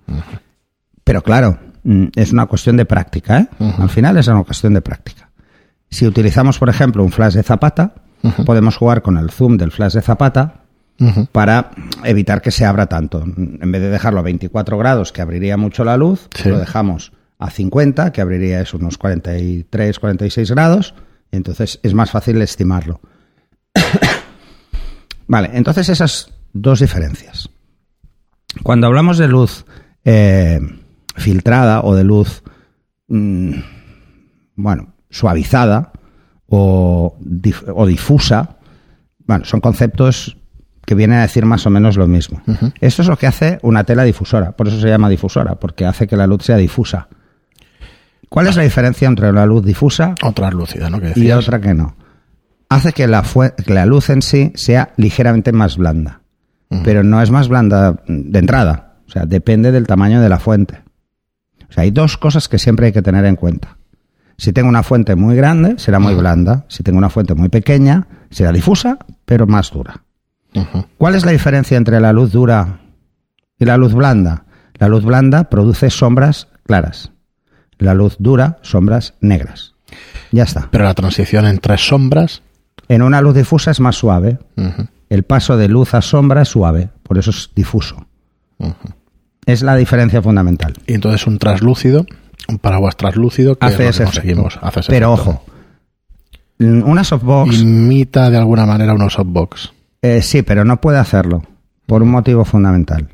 Pero 1.03 1.21
claro, 1.21 1.59
mm, 1.83 2.06
es 2.15 2.31
una 2.31 2.45
cuestión 2.45 2.77
de 2.77 2.85
práctica. 2.85 3.39
¿eh? 3.39 3.47
Al 3.77 3.89
final 3.89 4.18
es 4.18 4.27
una 4.27 4.44
cuestión 4.44 4.74
de 4.74 4.81
práctica. 4.81 5.23
Si 5.94 6.07
utilizamos, 6.07 6.57
por 6.57 6.69
ejemplo, 6.69 7.04
un 7.04 7.12
flash 7.12 7.36
de 7.36 7.44
zapata, 7.44 7.94
podemos 8.45 8.75
jugar 8.78 9.04
con 9.04 9.18
el 9.18 9.30
zoom 9.30 9.57
del 9.57 9.72
flash 9.72 9.94
de 9.94 10.01
zapata 10.01 10.62
para 11.31 11.69
evitar 12.04 12.42
que 12.42 12.50
se 12.50 12.66
abra 12.66 12.88
tanto. 12.88 13.22
En 13.24 13.72
vez 13.72 13.80
de 13.81 13.90
dejarlo 13.90 14.19
a 14.19 14.24
24 14.24 14.78
grados, 14.80 15.12
que 15.12 15.22
abriría 15.22 15.56
mucho 15.56 15.84
la 15.84 15.95
luz, 15.98 16.30
Sí. 16.34 16.50
lo 16.50 16.57
dejamos 16.57 17.12
a 17.38 17.51
50, 17.51 18.12
que 18.12 18.22
abriría 18.22 18.60
eso 18.62 18.78
unos 18.78 18.98
43, 18.98 20.00
46 20.00 20.50
grados, 20.51 20.95
y 21.31 21.38
entonces 21.38 21.80
es 21.84 21.94
más 21.94 22.10
fácil 22.10 22.42
estimarlo. 22.42 23.00
vale, 25.28 25.51
entonces 25.54 25.90
esas 25.90 26.31
dos 26.54 26.80
diferencias. 26.80 27.50
Cuando 28.63 28.88
hablamos 28.88 29.18
de 29.19 29.28
luz 29.28 29.66
eh, 30.06 30.60
filtrada 31.16 31.81
o 31.84 31.95
de 31.95 32.04
luz, 32.04 32.42
mm, 33.10 33.54
bueno, 34.56 34.93
suavizada 35.13 35.92
o, 36.48 37.15
dif- 37.21 37.63
o 37.74 37.86
difusa, 37.86 38.57
bueno, 39.25 39.45
son 39.45 39.62
conceptos 39.62 40.38
que 40.86 40.95
vienen 40.95 41.19
a 41.19 41.21
decir 41.21 41.45
más 41.45 41.65
o 41.65 41.69
menos 41.69 41.95
lo 41.95 42.07
mismo. 42.07 42.42
Esto 42.81 43.04
es 43.04 43.07
lo 43.07 43.15
que 43.18 43.27
hace 43.27 43.57
una 43.62 43.83
tela 43.86 44.04
difusora, 44.04 44.51
por 44.51 44.68
eso 44.68 44.80
se 44.81 44.88
llama 44.89 45.07
difusora, 45.07 45.56
porque 45.56 45.86
hace 45.86 46.07
que 46.07 46.18
la 46.18 46.27
luz 46.27 46.44
sea 46.44 46.57
difusa. 46.57 47.07
¿Cuál 48.27 48.48
es 48.48 48.56
la 48.57 48.63
diferencia 48.63 49.07
entre 49.07 49.31
la 49.31 49.45
luz 49.45 49.63
difusa 49.63 50.15
Otra 50.24 50.50
lúcida, 50.51 50.89
¿no? 50.89 50.98
Y 51.16 51.31
otra 51.31 51.62
que 51.62 51.74
no? 51.74 51.95
Hace 52.68 52.92
que 52.92 53.07
la, 53.07 53.24
que 53.66 53.74
la 53.74 53.86
luz 53.86 54.09
en 54.09 54.21
sí 54.24 54.51
sea 54.56 54.94
ligeramente 54.98 55.51
más 55.51 55.77
blanda, 55.77 56.21
pero 56.83 57.04
no 57.04 57.21
es 57.21 57.30
más 57.30 57.48
blanda 57.48 58.01
de 58.07 58.39
entrada, 58.39 58.95
o 59.07 59.12
sea, 59.12 59.25
depende 59.27 59.71
del 59.71 59.86
tamaño 59.86 60.19
de 60.21 60.30
la 60.30 60.39
fuente. 60.39 60.81
O 61.69 61.71
sea, 61.71 61.83
hay 61.83 61.92
dos 61.92 62.18
cosas 62.18 62.48
que 62.50 62.57
siempre 62.57 62.88
hay 62.88 62.92
que 62.92 63.04
tener 63.04 63.25
en 63.25 63.36
cuenta. 63.36 63.77
Si 64.44 64.51
tengo 64.51 64.68
una 64.68 64.84
fuente 64.84 65.16
muy 65.16 65.38
grande, 65.38 65.75
será 65.78 66.00
muy 66.00 66.16
blanda. 66.16 66.66
Si 66.68 66.84
tengo 66.84 66.98
una 66.98 67.10
fuente 67.10 67.34
muy 67.34 67.48
pequeña, 67.48 68.07
será 68.30 68.51
difusa, 68.51 68.98
pero 69.24 69.48
más 69.48 69.72
dura. 69.72 70.04
¿Cuál 70.98 71.16
es 71.16 71.24
la 71.24 71.31
diferencia 71.31 71.78
entre 71.78 72.01
la 72.01 72.12
luz 72.12 72.34
dura 72.34 72.81
y 73.57 73.63
la 73.63 73.78
luz 73.78 73.94
blanda? 73.94 74.44
La 74.74 74.90
luz 74.90 75.06
blanda 75.06 75.45
produce 75.45 75.90
sombras 75.90 76.50
claras. 76.66 77.12
La 77.78 77.94
luz 77.94 78.18
dura, 78.19 78.57
sombras 78.64 79.14
negras. 79.21 79.76
Ya 80.33 80.44
está. 80.44 80.68
Pero 80.71 80.83
la 80.83 80.94
transición 80.94 81.45
entre 81.45 81.78
sombras. 81.78 82.42
En 82.90 83.02
una 83.02 83.21
luz 83.21 83.35
difusa 83.35 83.71
es 83.71 83.80
más 83.80 83.95
suave. 83.95 84.40
El 85.07 85.23
paso 85.23 85.56
de 85.56 85.69
luz 85.69 85.94
a 85.94 86.02
sombra 86.02 86.42
es 86.42 86.50
suave, 86.50 86.90
por 87.04 87.18
eso 87.18 87.30
es 87.30 87.50
difuso. 87.56 88.07
Es 89.45 89.62
la 89.62 89.78
diferencia 89.78 90.21
fundamental. 90.21 90.73
Y 90.85 90.95
entonces 90.95 91.28
un 91.28 91.40
traslúcido, 91.40 92.06
un 92.47 92.57
paraguas 92.59 92.95
traslúcido 92.97 93.57
que 93.57 93.66
Hace 93.66 93.88
ese 93.88 94.04
conseguimos. 94.06 94.59
Hace 94.62 94.81
ese 94.81 94.92
Pero 94.92 95.14
efecto. 95.14 95.30
ojo, 95.31 95.45
una 96.59 97.04
softbox, 97.04 97.59
Imita 97.62 98.30
de 98.30 98.38
alguna 98.38 98.66
manera 98.66 98.94
unos 98.94 99.14
softbox. 99.14 99.73
eh, 100.02 100.21
sí, 100.21 100.42
pero 100.44 100.64
no 100.66 100.80
puede 100.81 100.97
hacerlo, 101.00 101.44
por 101.85 102.02
un 102.04 102.09
motivo 102.12 102.45
fundamental. 102.45 103.09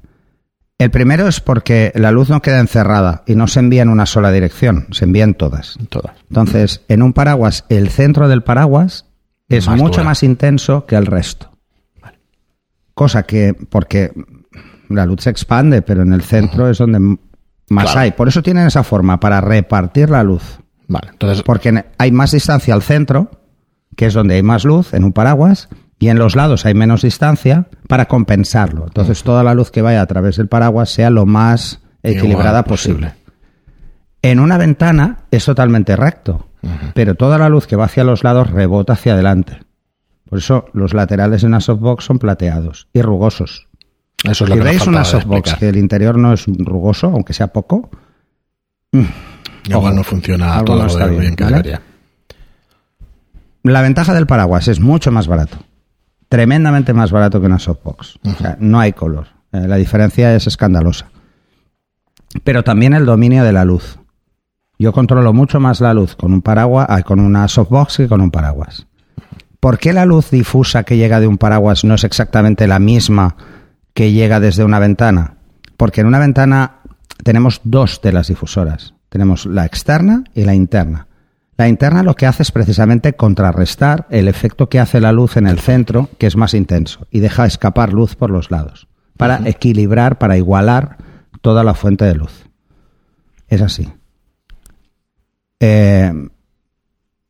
El 0.77 0.91
primero 0.91 1.27
es 1.27 1.41
porque 1.41 1.91
la 1.95 2.11
luz 2.11 2.29
no 2.29 2.41
queda 2.41 2.59
encerrada 2.59 3.23
y 3.27 3.35
no 3.35 3.47
se 3.47 3.59
envía 3.59 3.81
en 3.81 3.89
una 3.89 4.05
sola 4.05 4.31
dirección, 4.31 4.87
se 4.91 5.03
envía 5.05 5.25
en 5.25 5.33
todas. 5.33 5.77
Todas. 5.89 6.15
Entonces, 6.29 6.81
en 6.87 7.01
un 7.01 7.11
paraguas, 7.13 7.65
el 7.69 7.89
centro 7.89 8.29
del 8.29 8.43
paraguas 8.43 9.05
es 9.49 9.67
Más 9.67 9.77
mucho 9.77 9.93
dura. 9.95 10.03
más 10.05 10.23
intenso 10.23 10.85
que 10.85 10.95
el 10.95 11.05
resto. 11.05 11.51
Cosa 12.93 13.23
que, 13.23 13.53
porque 13.69 14.11
la 14.89 15.05
luz 15.05 15.21
se 15.23 15.29
expande, 15.29 15.81
pero 15.81 16.01
en 16.03 16.13
el 16.13 16.21
centro 16.21 16.69
es 16.69 16.77
donde 16.77 17.17
más 17.69 17.85
Claro. 17.85 17.99
hay. 18.01 18.11
Por 18.11 18.27
eso 18.27 18.41
tienen 18.41 18.67
esa 18.67 18.83
forma, 18.83 19.19
para 19.19 19.41
repartir 19.41 20.09
la 20.09 20.23
luz. 20.23 20.59
Vale, 20.87 21.09
entonces. 21.11 21.43
Porque 21.43 21.85
hay 21.97 22.11
más 22.11 22.31
distancia 22.31 22.73
al 22.73 22.81
centro, 22.81 23.31
que 23.95 24.07
es 24.07 24.13
donde 24.13 24.35
hay 24.35 24.43
más 24.43 24.65
luz, 24.65 24.93
en 24.93 25.03
un 25.03 25.13
paraguas, 25.13 25.69
y 25.99 26.07
en 26.07 26.17
los 26.17 26.35
lados 26.35 26.65
hay 26.65 26.73
menos 26.73 27.01
distancia 27.01 27.67
para 27.87 28.05
compensarlo. 28.05 28.85
Entonces, 28.87 29.23
toda 29.23 29.43
la 29.43 29.53
luz 29.53 29.69
que 29.69 29.81
vaya 29.81 30.01
a 30.01 30.05
través 30.05 30.37
del 30.37 30.47
paraguas 30.47 30.89
sea 30.89 31.09
lo 31.09 31.25
más 31.25 31.81
equilibrada 32.03 32.63
posible. 32.63 33.13
En 34.21 34.39
una 34.39 34.57
ventana 34.57 35.19
es 35.31 35.45
totalmente 35.45 35.95
recto, 35.95 36.47
pero 36.93 37.15
toda 37.15 37.37
la 37.37 37.49
luz 37.49 37.67
que 37.67 37.75
va 37.75 37.85
hacia 37.85 38.03
los 38.03 38.23
lados 38.23 38.49
rebota 38.49 38.93
hacia 38.93 39.13
adelante. 39.13 39.59
Por 40.29 40.39
eso 40.39 40.65
los 40.73 40.93
laterales 40.93 41.41
de 41.41 41.47
una 41.47 41.59
softbox 41.59 42.05
son 42.05 42.19
plateados 42.19 42.87
y 42.93 43.01
rugosos. 43.01 43.68
Eso 44.23 44.43
es 44.43 44.49
lo 44.49 44.55
que 44.55 44.89
una 44.89 45.05
softbox 45.05 45.55
que 45.55 45.69
el 45.69 45.77
interior 45.77 46.17
no 46.17 46.33
es 46.33 46.45
rugoso, 46.45 47.07
aunque 47.07 47.33
sea 47.33 47.47
poco, 47.47 47.89
Igual 48.91 49.85
ojo, 49.85 49.91
no 49.91 50.03
funciona 50.03 50.63
todo 50.63 50.83
no 50.83 50.87
lo 50.87 50.95
de 50.95 51.19
bien, 51.19 51.35
que 51.35 51.43
¿vale? 51.43 51.57
debería. 51.57 51.81
la 53.63 53.81
ventaja 53.81 54.13
del 54.13 54.25
paraguas 54.25 54.67
es 54.67 54.79
mucho 54.79 55.11
más 55.11 55.27
barato. 55.27 55.57
Tremendamente 56.27 56.93
más 56.93 57.11
barato 57.11 57.39
que 57.39 57.47
una 57.47 57.59
softbox. 57.59 58.19
O 58.23 58.33
sea, 58.33 58.57
no 58.59 58.79
hay 58.79 58.93
color. 58.93 59.27
Eh, 59.51 59.67
la 59.67 59.77
diferencia 59.77 60.35
es 60.35 60.47
escandalosa. 60.47 61.09
pero 62.43 62.63
también 62.63 62.93
el 62.93 63.05
dominio 63.05 63.43
de 63.43 63.53
la 63.53 63.65
luz. 63.65 63.99
Yo 64.77 64.93
controlo 64.93 65.33
mucho 65.33 65.59
más 65.59 65.81
la 65.81 65.93
luz 65.93 66.15
con 66.15 66.31
un 66.31 66.41
paraguas, 66.41 66.87
ah, 66.89 67.01
con 67.01 67.19
una 67.19 67.47
softbox 67.47 67.97
que 67.97 68.07
con 68.07 68.21
un 68.21 68.31
paraguas. 68.31 68.85
¿Por 69.59 69.77
qué 69.77 69.91
la 69.91 70.05
luz 70.05 70.29
difusa 70.29 70.83
que 70.83 70.95
llega 70.95 71.19
de 71.19 71.27
un 71.27 71.37
paraguas 71.37 71.83
no 71.83 71.95
es 71.95 72.03
exactamente 72.03 72.65
la 72.65 72.79
misma 72.79 73.35
que 73.99 74.13
llega 74.13 74.39
desde 74.39 74.63
una 74.63 74.79
ventana? 74.79 75.33
Porque 75.75 75.99
en 75.99 76.07
una 76.07 76.19
ventana 76.19 76.77
tenemos 77.21 77.59
dos 77.65 77.99
de 78.01 78.13
las 78.13 78.29
difusoras. 78.29 78.93
Tenemos 79.09 79.45
la 79.45 79.65
externa 79.65 80.23
y 80.33 80.45
la 80.45 80.55
interna. 80.55 81.07
La 81.57 81.67
interna 81.67 82.01
lo 82.01 82.15
que 82.15 82.25
hace 82.25 82.43
es 82.43 82.53
precisamente 82.53 83.17
contrarrestar 83.17 84.07
el 84.09 84.29
efecto 84.29 84.69
que 84.69 84.79
hace 84.79 85.01
la 85.01 85.11
luz 85.11 85.35
en 85.35 85.47
el 85.47 85.59
centro, 85.59 86.07
que 86.17 86.27
es 86.27 86.37
más 86.37 86.53
intenso, 86.53 87.07
y 87.11 87.19
deja 87.19 87.45
escapar 87.45 87.91
luz 87.91 88.15
por 88.15 88.29
los 88.29 88.51
lados, 88.51 88.87
para 89.17 89.41
equilibrar, 89.49 90.17
para 90.17 90.37
igualar 90.37 90.95
toda 91.41 91.65
la 91.65 91.73
fuente 91.73 92.05
de 92.05 92.15
luz. 92.15 92.45
Es 93.49 93.61
así. 93.61 93.91
Eh, 95.59 96.13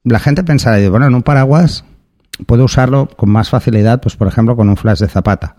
la 0.04 0.20
gente 0.20 0.44
pensará, 0.44 0.88
bueno, 0.92 1.08
en 1.08 1.16
un 1.16 1.24
paraguas 1.24 1.84
puedo 2.46 2.66
usarlo 2.66 3.08
con 3.08 3.32
más 3.32 3.50
facilidad, 3.50 4.02
pues 4.02 4.16
por 4.16 4.28
ejemplo 4.28 4.56
con 4.56 4.70
un 4.70 4.78
flash 4.78 5.00
de 5.00 5.08
zapata. 5.08 5.56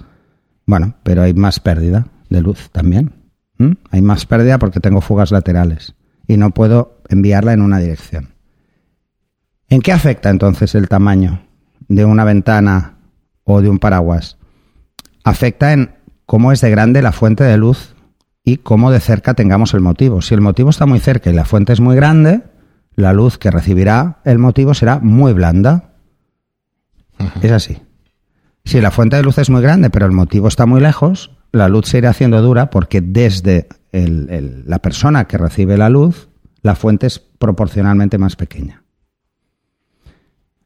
Bueno, 0.70 0.94
pero 1.02 1.22
hay 1.22 1.34
más 1.34 1.58
pérdida 1.58 2.06
de 2.28 2.42
luz 2.42 2.70
también. 2.70 3.10
Hay 3.90 4.02
más 4.02 4.24
pérdida 4.24 4.56
porque 4.60 4.78
tengo 4.78 5.00
fugas 5.00 5.32
laterales 5.32 5.96
y 6.28 6.36
no 6.36 6.52
puedo 6.52 7.00
enviarla 7.08 7.52
en 7.52 7.60
una 7.60 7.80
dirección. 7.80 8.34
¿En 9.68 9.80
qué 9.80 9.90
afecta 9.90 10.30
entonces 10.30 10.76
el 10.76 10.88
tamaño 10.88 11.42
de 11.88 12.04
una 12.04 12.22
ventana 12.22 12.98
o 13.42 13.60
de 13.60 13.68
un 13.68 13.80
paraguas? 13.80 14.38
Afecta 15.24 15.72
en 15.72 15.90
cómo 16.24 16.52
es 16.52 16.60
de 16.60 16.70
grande 16.70 17.02
la 17.02 17.10
fuente 17.10 17.42
de 17.42 17.56
luz 17.56 17.96
y 18.44 18.58
cómo 18.58 18.92
de 18.92 19.00
cerca 19.00 19.34
tengamos 19.34 19.74
el 19.74 19.80
motivo. 19.80 20.22
Si 20.22 20.34
el 20.34 20.40
motivo 20.40 20.70
está 20.70 20.86
muy 20.86 21.00
cerca 21.00 21.30
y 21.30 21.34
la 21.34 21.46
fuente 21.46 21.72
es 21.72 21.80
muy 21.80 21.96
grande, 21.96 22.44
la 22.94 23.12
luz 23.12 23.38
que 23.38 23.50
recibirá 23.50 24.20
el 24.24 24.38
motivo 24.38 24.72
será 24.74 25.00
muy 25.00 25.32
blanda. 25.32 25.94
Es 27.42 27.50
así. 27.50 27.82
Si 28.64 28.80
la 28.80 28.90
fuente 28.90 29.16
de 29.16 29.22
luz 29.22 29.38
es 29.38 29.50
muy 29.50 29.62
grande 29.62 29.90
pero 29.90 30.06
el 30.06 30.12
motivo 30.12 30.48
está 30.48 30.66
muy 30.66 30.80
lejos, 30.80 31.32
la 31.52 31.68
luz 31.68 31.86
se 31.86 31.98
irá 31.98 32.10
haciendo 32.10 32.40
dura 32.42 32.70
porque 32.70 33.00
desde 33.00 33.68
la 33.92 34.78
persona 34.78 35.24
que 35.26 35.38
recibe 35.38 35.76
la 35.76 35.88
luz, 35.88 36.28
la 36.62 36.76
fuente 36.76 37.06
es 37.06 37.18
proporcionalmente 37.18 38.18
más 38.18 38.36
pequeña. 38.36 38.84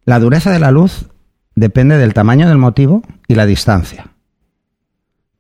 La 0.05 0.19
dureza 0.19 0.51
de 0.51 0.59
la 0.59 0.71
luz 0.71 1.09
depende 1.55 1.97
del 1.97 2.13
tamaño 2.13 2.49
del 2.49 2.59
motivo 2.59 3.03
y 3.29 3.35
la 3.35 3.47
distancia. 3.47 4.11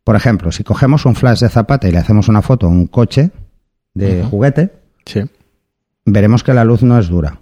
Por 0.05 0.17
ejemplo, 0.17 0.53
si 0.53 0.65
cogemos 0.65 1.05
un 1.07 1.15
flash 1.15 1.41
de 1.41 1.49
zapata 1.49 1.89
y 1.89 1.93
le 1.93 1.99
hacemos 1.99 2.29
una 2.29 2.41
foto 2.41 2.67
a 2.67 2.71
un 2.71 2.87
coche 2.87 3.31
de 3.95 4.23
juguete, 4.23 4.73
veremos 6.05 6.43
que 6.43 6.55
la 6.55 6.65
luz 6.65 6.83
no 6.83 6.99
es 6.99 7.09
dura, 7.09 7.41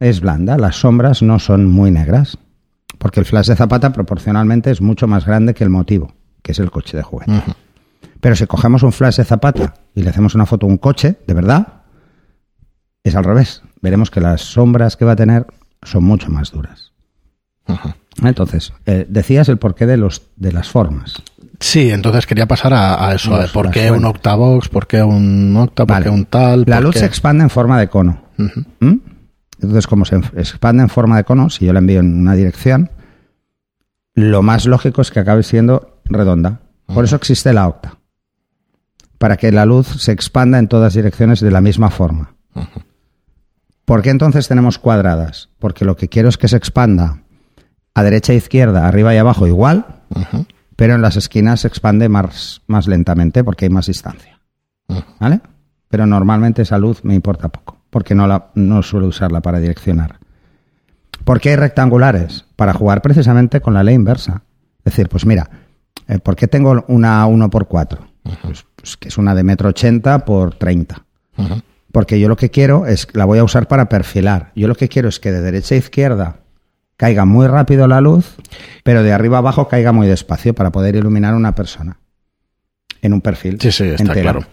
es 0.00 0.20
blanda, 0.20 0.58
las 0.58 0.76
sombras 0.76 1.22
no 1.22 1.38
son 1.38 1.66
muy 1.66 1.90
negras, 1.90 2.38
porque 2.96 3.20
el 3.20 3.26
flash 3.26 3.48
de 3.48 3.56
zapata 3.56 3.92
proporcionalmente 3.92 4.70
es 4.70 4.80
mucho 4.80 5.06
más 5.06 5.26
grande 5.26 5.52
que 5.54 5.64
el 5.64 5.70
motivo 5.70 6.14
que 6.48 6.52
es 6.52 6.58
el 6.58 6.70
coche 6.70 6.96
de 6.96 7.02
juguete. 7.02 7.42
Pero 8.20 8.34
si 8.34 8.46
cogemos 8.46 8.82
un 8.82 8.92
flash 8.92 9.16
de 9.16 9.24
zapata 9.24 9.74
y 9.94 10.02
le 10.02 10.08
hacemos 10.08 10.34
una 10.34 10.46
foto 10.46 10.64
a 10.64 10.70
un 10.70 10.78
coche, 10.78 11.18
de 11.26 11.34
verdad, 11.34 11.82
es 13.04 13.14
al 13.14 13.24
revés. 13.24 13.62
Veremos 13.82 14.10
que 14.10 14.20
las 14.20 14.40
sombras 14.40 14.96
que 14.96 15.04
va 15.04 15.12
a 15.12 15.16
tener 15.16 15.46
son 15.82 16.04
mucho 16.04 16.30
más 16.30 16.50
duras. 16.50 16.92
Entonces, 18.22 18.72
eh, 18.86 19.04
decías 19.08 19.50
el 19.50 19.58
porqué 19.58 19.84
de, 19.86 19.98
los, 19.98 20.22
de 20.36 20.52
las 20.52 20.70
formas. 20.70 21.22
Sí, 21.60 21.90
entonces 21.90 22.26
quería 22.26 22.46
pasar 22.46 22.72
a, 22.72 23.14
eso, 23.14 23.36
de 23.36 23.48
por 23.48 23.70
qué 23.70 23.90
un 23.90 24.06
octavox, 24.06 24.68
por 24.68 24.86
qué 24.86 25.02
un 25.02 25.54
octa, 25.56 25.84
por 25.84 26.02
qué 26.02 26.08
un 26.08 26.24
tal. 26.24 26.64
La 26.66 26.80
luz 26.80 26.96
se 26.96 27.04
expande 27.04 27.44
en 27.44 27.50
forma 27.50 27.78
de 27.78 27.88
cono. 27.88 28.22
¿Mm? 28.36 28.94
Entonces, 29.60 29.86
como 29.86 30.04
se 30.04 30.16
expande 30.16 30.82
en 30.82 30.88
forma 30.88 31.16
de 31.16 31.24
cono, 31.24 31.50
si 31.50 31.66
yo 31.66 31.72
la 31.72 31.80
envío 31.80 32.00
en 32.00 32.18
una 32.18 32.34
dirección, 32.34 32.90
lo 34.14 34.42
más 34.42 34.66
lógico 34.66 35.02
es 35.02 35.10
que 35.10 35.20
acabe 35.20 35.42
siendo 35.42 36.00
redonda. 36.04 36.60
Por 36.86 37.04
eso 37.04 37.16
existe 37.16 37.52
la 37.52 37.68
octa. 37.68 37.98
Para 39.18 39.36
que 39.36 39.52
la 39.52 39.66
luz 39.66 39.86
se 39.86 40.12
expanda 40.12 40.58
en 40.58 40.68
todas 40.68 40.94
direcciones 40.94 41.40
de 41.40 41.50
la 41.50 41.60
misma 41.60 41.90
forma. 41.90 42.34
¿Por 43.84 44.02
qué 44.02 44.10
entonces 44.10 44.48
tenemos 44.48 44.78
cuadradas? 44.78 45.48
Porque 45.58 45.84
lo 45.84 45.96
que 45.96 46.08
quiero 46.08 46.28
es 46.28 46.36
que 46.36 46.48
se 46.48 46.56
expanda 46.56 47.22
a 47.94 48.02
derecha 48.02 48.32
e 48.32 48.36
izquierda, 48.36 48.86
arriba 48.86 49.14
y 49.14 49.18
abajo 49.18 49.46
igual, 49.46 50.02
pero 50.76 50.94
en 50.94 51.02
las 51.02 51.16
esquinas 51.16 51.60
se 51.60 51.68
expande 51.68 52.08
más, 52.08 52.62
más 52.66 52.86
lentamente 52.86 53.42
porque 53.42 53.64
hay 53.64 53.70
más 53.70 53.86
distancia. 53.86 54.40
¿Vale? 55.18 55.40
Pero 55.88 56.06
normalmente 56.06 56.62
esa 56.62 56.78
luz 56.78 57.02
me 57.02 57.14
importa 57.14 57.48
poco, 57.48 57.77
porque 57.98 58.14
no, 58.14 58.28
la, 58.28 58.50
no 58.54 58.80
suelo 58.84 59.08
usarla 59.08 59.40
para 59.40 59.58
direccionar. 59.58 60.20
¿Por 61.24 61.40
qué 61.40 61.50
hay 61.50 61.56
rectangulares? 61.56 62.44
Para 62.54 62.72
jugar 62.72 63.02
precisamente 63.02 63.60
con 63.60 63.74
la 63.74 63.82
ley 63.82 63.96
inversa. 63.96 64.42
Es 64.84 64.92
decir, 64.92 65.08
pues 65.08 65.26
mira, 65.26 65.50
eh, 66.06 66.20
¿Por 66.20 66.36
qué 66.36 66.46
tengo 66.46 66.84
una 66.86 67.26
1 67.26 67.50
por 67.50 67.66
4? 67.66 67.98
Pues, 68.22 68.64
pues, 68.76 68.96
que 68.96 69.08
es 69.08 69.18
una 69.18 69.34
de 69.34 69.42
metro 69.42 69.70
ochenta 69.70 70.24
por 70.24 70.54
30. 70.54 71.04
Porque 71.90 72.20
yo 72.20 72.28
lo 72.28 72.36
que 72.36 72.50
quiero 72.50 72.86
es, 72.86 73.08
la 73.14 73.24
voy 73.24 73.40
a 73.40 73.44
usar 73.44 73.66
para 73.66 73.88
perfilar. 73.88 74.52
Yo 74.54 74.68
lo 74.68 74.76
que 74.76 74.88
quiero 74.88 75.08
es 75.08 75.18
que 75.18 75.32
de 75.32 75.40
derecha 75.40 75.74
a 75.74 75.78
izquierda 75.78 76.36
caiga 76.96 77.24
muy 77.24 77.48
rápido 77.48 77.88
la 77.88 78.00
luz, 78.00 78.36
pero 78.84 79.02
de 79.02 79.12
arriba 79.12 79.38
a 79.38 79.40
abajo 79.40 79.66
caiga 79.66 79.90
muy 79.90 80.06
despacio 80.06 80.54
para 80.54 80.70
poder 80.70 80.94
iluminar 80.94 81.34
a 81.34 81.36
una 81.36 81.56
persona 81.56 81.98
en 83.02 83.12
un 83.12 83.20
perfil. 83.20 83.58
Sí, 83.60 83.72
sí, 83.72 83.84
está 83.84 84.12
claro. 84.12 84.44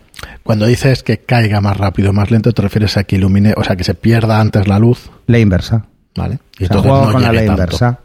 Cuando 0.44 0.66
dices 0.66 1.04
que 1.04 1.20
caiga 1.20 1.62
más 1.62 1.78
rápido, 1.78 2.14
más 2.14 2.32
lento, 2.32 2.52
te 2.52 2.62
refieres 2.62 2.98
a 2.98 3.04
que 3.04 3.16
ilumine, 3.18 3.54
o 3.58 3.64
sea, 3.64 3.76
que 3.76 3.84
se 3.84 3.96
pierda 3.96 4.40
antes 4.40 4.68
la 4.68 4.80
luz. 4.80 5.10
La 5.28 5.40
inversa. 5.40 5.88
Vale. 6.16 6.40
Y 6.60 6.68
todo 6.68 7.12
con 7.12 7.22
la 7.22 7.32
ley 7.32 7.48
inversa. 7.48 8.00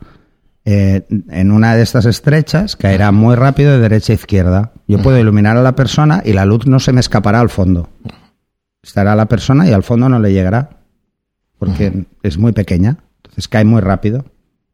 Eh, 0.64 1.06
en 1.30 1.52
una 1.52 1.75
de 1.75 1.82
estas 1.82 2.04
estrechas 2.04 2.76
caerá 2.76 3.12
muy 3.12 3.35
rápido 3.35 3.73
de 3.73 3.78
derecha 3.78 4.12
a 4.12 4.16
izquierda. 4.16 4.73
Yo 4.87 5.00
puedo 5.00 5.18
iluminar 5.18 5.56
a 5.56 5.62
la 5.62 5.75
persona 5.75 6.23
y 6.25 6.32
la 6.32 6.44
luz 6.44 6.66
no 6.66 6.80
se 6.80 6.92
me 6.92 7.00
escapará 7.00 7.40
al 7.40 7.50
fondo. 7.50 7.88
Estará 8.82 9.14
la 9.14 9.26
persona 9.26 9.68
y 9.68 9.73
al 9.73 9.82
fondo 9.82 10.09
no 10.09 10.18
le 10.18 10.32
llegará 10.32 10.70
porque 11.59 12.04
es 12.23 12.38
muy 12.38 12.52
pequeña. 12.52 12.99
Entonces 13.23 13.49
cae 13.49 13.64
muy 13.64 13.80
rápido 13.80 14.25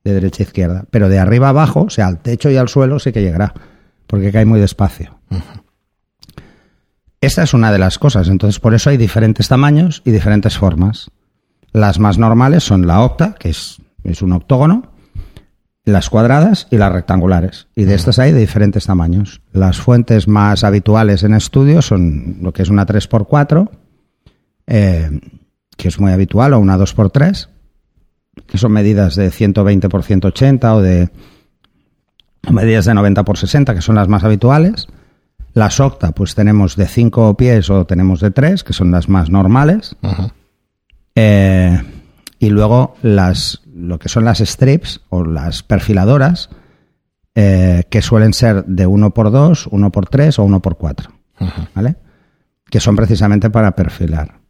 de 0.03 0.15
derecha 0.15 0.43
a 0.43 0.47
izquierda. 0.47 0.85
Pero 0.91 1.09
de 1.09 1.19
arriba 1.19 1.49
a 1.49 1.51
abajo, 1.51 1.83
o 1.83 1.91
sea, 1.91 2.07
al 2.07 2.19
techo 2.19 2.51
y 2.51 2.57
al 2.57 2.69
suelo, 2.69 2.99
sí 2.99 3.13
que 3.13 3.23
llegará 3.23 3.55
porque 4.07 4.33
cae 4.33 4.45
muy 4.45 4.61
despacio. 4.61 5.19
Esta 7.21 7.43
es 7.43 7.55
una 7.55 7.73
de 7.73 7.79
las 7.79 7.99
cosas. 7.99 8.29
Entonces, 8.29 8.61
por 8.61 8.75
eso 8.75 8.91
hay 8.91 8.97
diferentes 8.97 9.49
tamaños 9.49 10.03
y 10.05 10.11
diferentes 10.11 10.57
formas. 10.59 11.11
Las 11.73 11.99
más 11.99 12.19
normales 12.19 12.65
son 12.65 12.87
la 12.87 13.01
octa, 13.01 13.35
que 13.35 13.51
es, 13.51 13.79
es 14.05 14.23
un 14.23 14.33
octógono, 14.33 14.91
las 15.85 16.11
cuadradas 16.11 16.67
y 16.71 16.77
las 16.77 16.93
rectangulares. 16.93 17.69
Y 17.75 17.85
de 17.85 17.95
estas 17.95 18.19
hay 18.19 18.33
de 18.33 18.41
diferentes 18.41 18.87
tamaños. 18.87 19.41
Las 19.53 19.79
fuentes 19.79 20.27
más 20.29 20.65
habituales 20.65 21.23
en 21.23 21.33
estudio 21.35 21.81
son 21.81 22.39
lo 22.43 22.53
que 22.53 22.63
es 22.63 22.69
una 22.69 22.87
3x4, 22.87 23.71
eh, 24.67 25.21
que 25.77 25.89
es 25.89 26.01
muy 26.01 26.13
habitual, 26.13 26.55
o 26.55 26.59
una 26.59 26.77
2x3, 26.77 27.49
que 28.47 28.59
son 28.59 28.73
medidas 28.73 29.15
de 29.15 29.31
120 29.31 29.87
x 29.87 30.07
180 30.07 30.75
o 30.75 30.83
de 30.83 31.11
medidas 32.51 32.85
de 32.85 32.95
90 32.95 33.21
x 33.23 33.41
60, 33.41 33.75
que 33.75 33.83
son 33.83 33.95
las 33.97 34.09
más 34.09 34.25
habituales. 34.25 34.87
Las 35.55 35.81
octa, 35.81 36.13
pues 36.13 36.35
tenemos 36.35 36.77
de 36.77 36.87
5 36.87 37.37
pies 37.37 37.71
o 37.71 37.87
tenemos 37.87 38.21
de 38.21 38.31
3, 38.31 38.63
que 38.63 38.73
son 38.73 38.91
las 38.91 39.09
más 39.09 39.31
normales. 39.31 39.97
Eh, 41.15 41.83
y 42.39 42.51
luego 42.51 42.95
las, 43.03 43.63
lo 43.75 43.99
que 43.99 44.09
son 44.09 44.25
las 44.25 44.39
strips 44.41 45.01
o 45.09 45.25
las 45.25 45.63
perfiladoras, 45.63 46.51
eh, 47.35 47.85
que 47.91 48.03
suelen 48.03 48.33
ser 48.33 48.65
de 48.65 48.87
1 48.87 49.11
por 49.13 49.31
2 49.31 49.69
1 49.71 49.93
por 49.93 50.09
3 50.09 50.39
o 50.39 50.45
1 50.45 50.63
por 50.63 50.79
4 50.79 51.11
¿vale? 51.75 51.97
Que 52.71 52.81
son 52.81 52.97
precisamente 52.97 53.51
para 53.51 53.77
perfilar. 53.77 54.41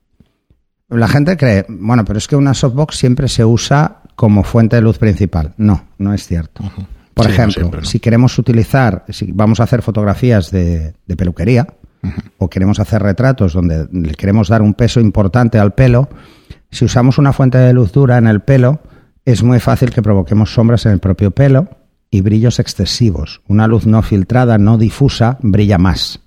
La 0.88 1.08
gente 1.08 1.36
cree, 1.36 1.66
bueno, 1.68 2.04
pero 2.04 2.18
es 2.18 2.28
que 2.28 2.36
una 2.36 2.54
softbox 2.54 2.96
siempre 2.96 3.26
se 3.26 3.44
usa 3.44 4.02
como 4.14 4.44
fuente 4.44 4.76
de 4.76 4.82
luz 4.82 4.98
principal. 4.98 5.52
No, 5.56 5.84
no 5.98 6.14
es 6.14 6.26
cierto. 6.26 6.62
Por 7.16 7.30
ejemplo, 7.30 7.82
si 7.82 7.98
queremos 7.98 8.38
utilizar, 8.38 9.06
si 9.08 9.32
vamos 9.32 9.60
a 9.60 9.62
hacer 9.62 9.80
fotografías 9.80 10.50
de, 10.50 10.92
peluquería 11.16 11.66
o 12.36 12.50
queremos 12.50 12.78
hacer 12.78 13.02
retratos 13.02 13.54
donde 13.54 13.88
le 13.90 14.12
queremos 14.12 14.48
dar 14.48 14.60
un 14.60 14.74
peso 14.74 15.00
importante 15.00 15.58
al 15.58 15.72
pelo, 15.72 16.10
si 16.70 16.84
usamos 16.84 17.16
una 17.16 17.32
fuente 17.32 17.56
de 17.56 17.72
luz 17.72 17.90
dura 17.90 18.18
en 18.18 18.26
el 18.26 18.40
pelo, 18.40 18.80
es 19.24 19.42
muy 19.42 19.60
fácil 19.60 19.88
que 19.88 20.02
provoquemos 20.02 20.52
sombras 20.52 20.84
en 20.84 20.92
el 20.92 20.98
propio 20.98 21.30
pelo 21.30 21.70
y 22.10 22.20
brillos 22.20 22.58
excesivos. 22.58 23.40
Una 23.48 23.66
luz 23.66 23.86
no 23.86 24.02
filtrada, 24.02 24.58
no 24.58 24.76
difusa, 24.76 25.38
brilla 25.40 25.78
más. 25.78 26.20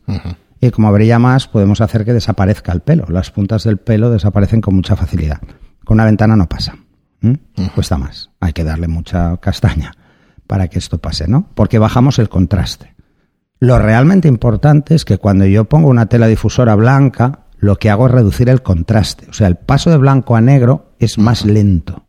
Y 0.60 0.72
como 0.72 0.91
brilla 0.91 1.19
más, 1.19 1.48
podemos 1.48 1.81
hacer 1.81 2.03
que 2.03 2.13
desaparezca 2.13 2.72
el 2.72 2.79
pelo. 2.79 3.05
Las 3.10 3.29
puntas 3.29 3.63
del 3.63 3.77
pelo 3.77 4.10
desaparecen 4.10 4.60
con 4.60 4.74
mucha 4.74 4.96
facilidad. 4.96 5.39
Con 5.86 5.98
una 5.98 6.05
ventana 6.05 6.36
no 6.36 6.50
pasa. 6.50 6.75
Cuesta 7.75 8.00
más. 8.00 8.31
Hay 8.39 8.53
que 8.53 8.63
darle 8.63 8.88
mucha 8.88 9.38
castaña 9.38 9.93
para 10.50 10.68
que 10.68 10.79
esto 10.79 10.98
pase, 10.98 11.27
¿no? 11.27 11.48
Porque 11.53 11.77
bajamos 11.77 12.18
el 12.18 12.27
contraste. 12.27 12.96
Lo 13.60 13.77
realmente 13.77 14.27
importante 14.27 14.96
es 14.96 15.06
que 15.06 15.20
cuando 15.20 15.46
yo 15.46 15.65
pongo 15.65 15.89
una 15.89 16.08
tela 16.08 16.25
difusora 16.25 16.74
blanca, 16.74 17.41
lo 17.60 17.75
que 17.75 17.91
hago 17.91 18.08
es 18.08 18.13
reducir 18.13 18.50
el 18.50 18.63
contraste. 18.63 19.27
O 19.29 19.34
sea, 19.34 19.46
el 19.46 19.58
paso 19.58 19.91
de 19.91 19.98
blanco 19.98 20.36
a 20.36 20.41
negro 20.41 20.96
es 20.98 21.20
más 21.20 21.46
lento. 21.46 22.08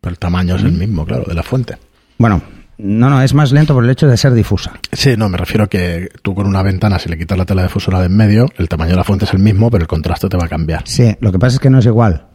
Pero 0.00 0.10
el 0.10 0.18
tamaño 0.18 0.56
es 0.56 0.64
el 0.64 0.72
mismo, 0.72 1.06
claro, 1.06 1.22
de 1.24 1.34
la 1.34 1.44
fuente. 1.44 1.78
Bueno, 2.18 2.42
no, 2.78 3.10
no, 3.10 3.22
es 3.22 3.32
más 3.32 3.52
lento 3.52 3.74
por 3.74 3.84
el 3.84 3.90
hecho 3.90 4.08
de 4.08 4.16
ser 4.16 4.32
difusa. 4.34 4.72
Sí, 4.90 5.14
no, 5.16 5.28
me 5.28 5.38
refiero 5.38 5.62
a 5.62 5.66
que 5.68 6.08
tú 6.22 6.34
con 6.34 6.48
una 6.48 6.64
ventana, 6.64 6.98
si 6.98 7.08
le 7.08 7.16
quitas 7.16 7.38
la 7.38 7.44
tela 7.44 7.62
difusora 7.62 8.00
de 8.00 8.06
en 8.06 8.16
medio, 8.16 8.48
el 8.56 8.68
tamaño 8.68 8.90
de 8.90 8.96
la 8.96 9.04
fuente 9.04 9.24
es 9.24 9.32
el 9.32 9.38
mismo, 9.38 9.70
pero 9.70 9.82
el 9.82 9.88
contraste 9.88 10.28
te 10.28 10.36
va 10.36 10.46
a 10.46 10.48
cambiar. 10.48 10.82
Sí, 10.84 11.16
lo 11.20 11.30
que 11.30 11.38
pasa 11.38 11.54
es 11.54 11.60
que 11.60 11.70
no 11.70 11.78
es 11.78 11.86
igual. 11.86 12.26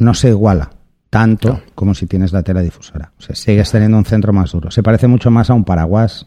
No 0.00 0.12
se 0.12 0.30
iguala 0.30 0.70
tanto 1.10 1.62
como 1.74 1.94
si 1.94 2.06
tienes 2.06 2.32
la 2.32 2.42
tela 2.42 2.60
difusora. 2.60 3.12
O 3.18 3.22
sea, 3.22 3.34
sigues 3.34 3.70
teniendo 3.70 3.96
un 3.96 4.04
centro 4.04 4.32
más 4.32 4.52
duro. 4.52 4.70
Se 4.70 4.82
parece 4.82 5.06
mucho 5.06 5.30
más 5.30 5.50
a 5.50 5.54
un 5.54 5.64
paraguas 5.64 6.26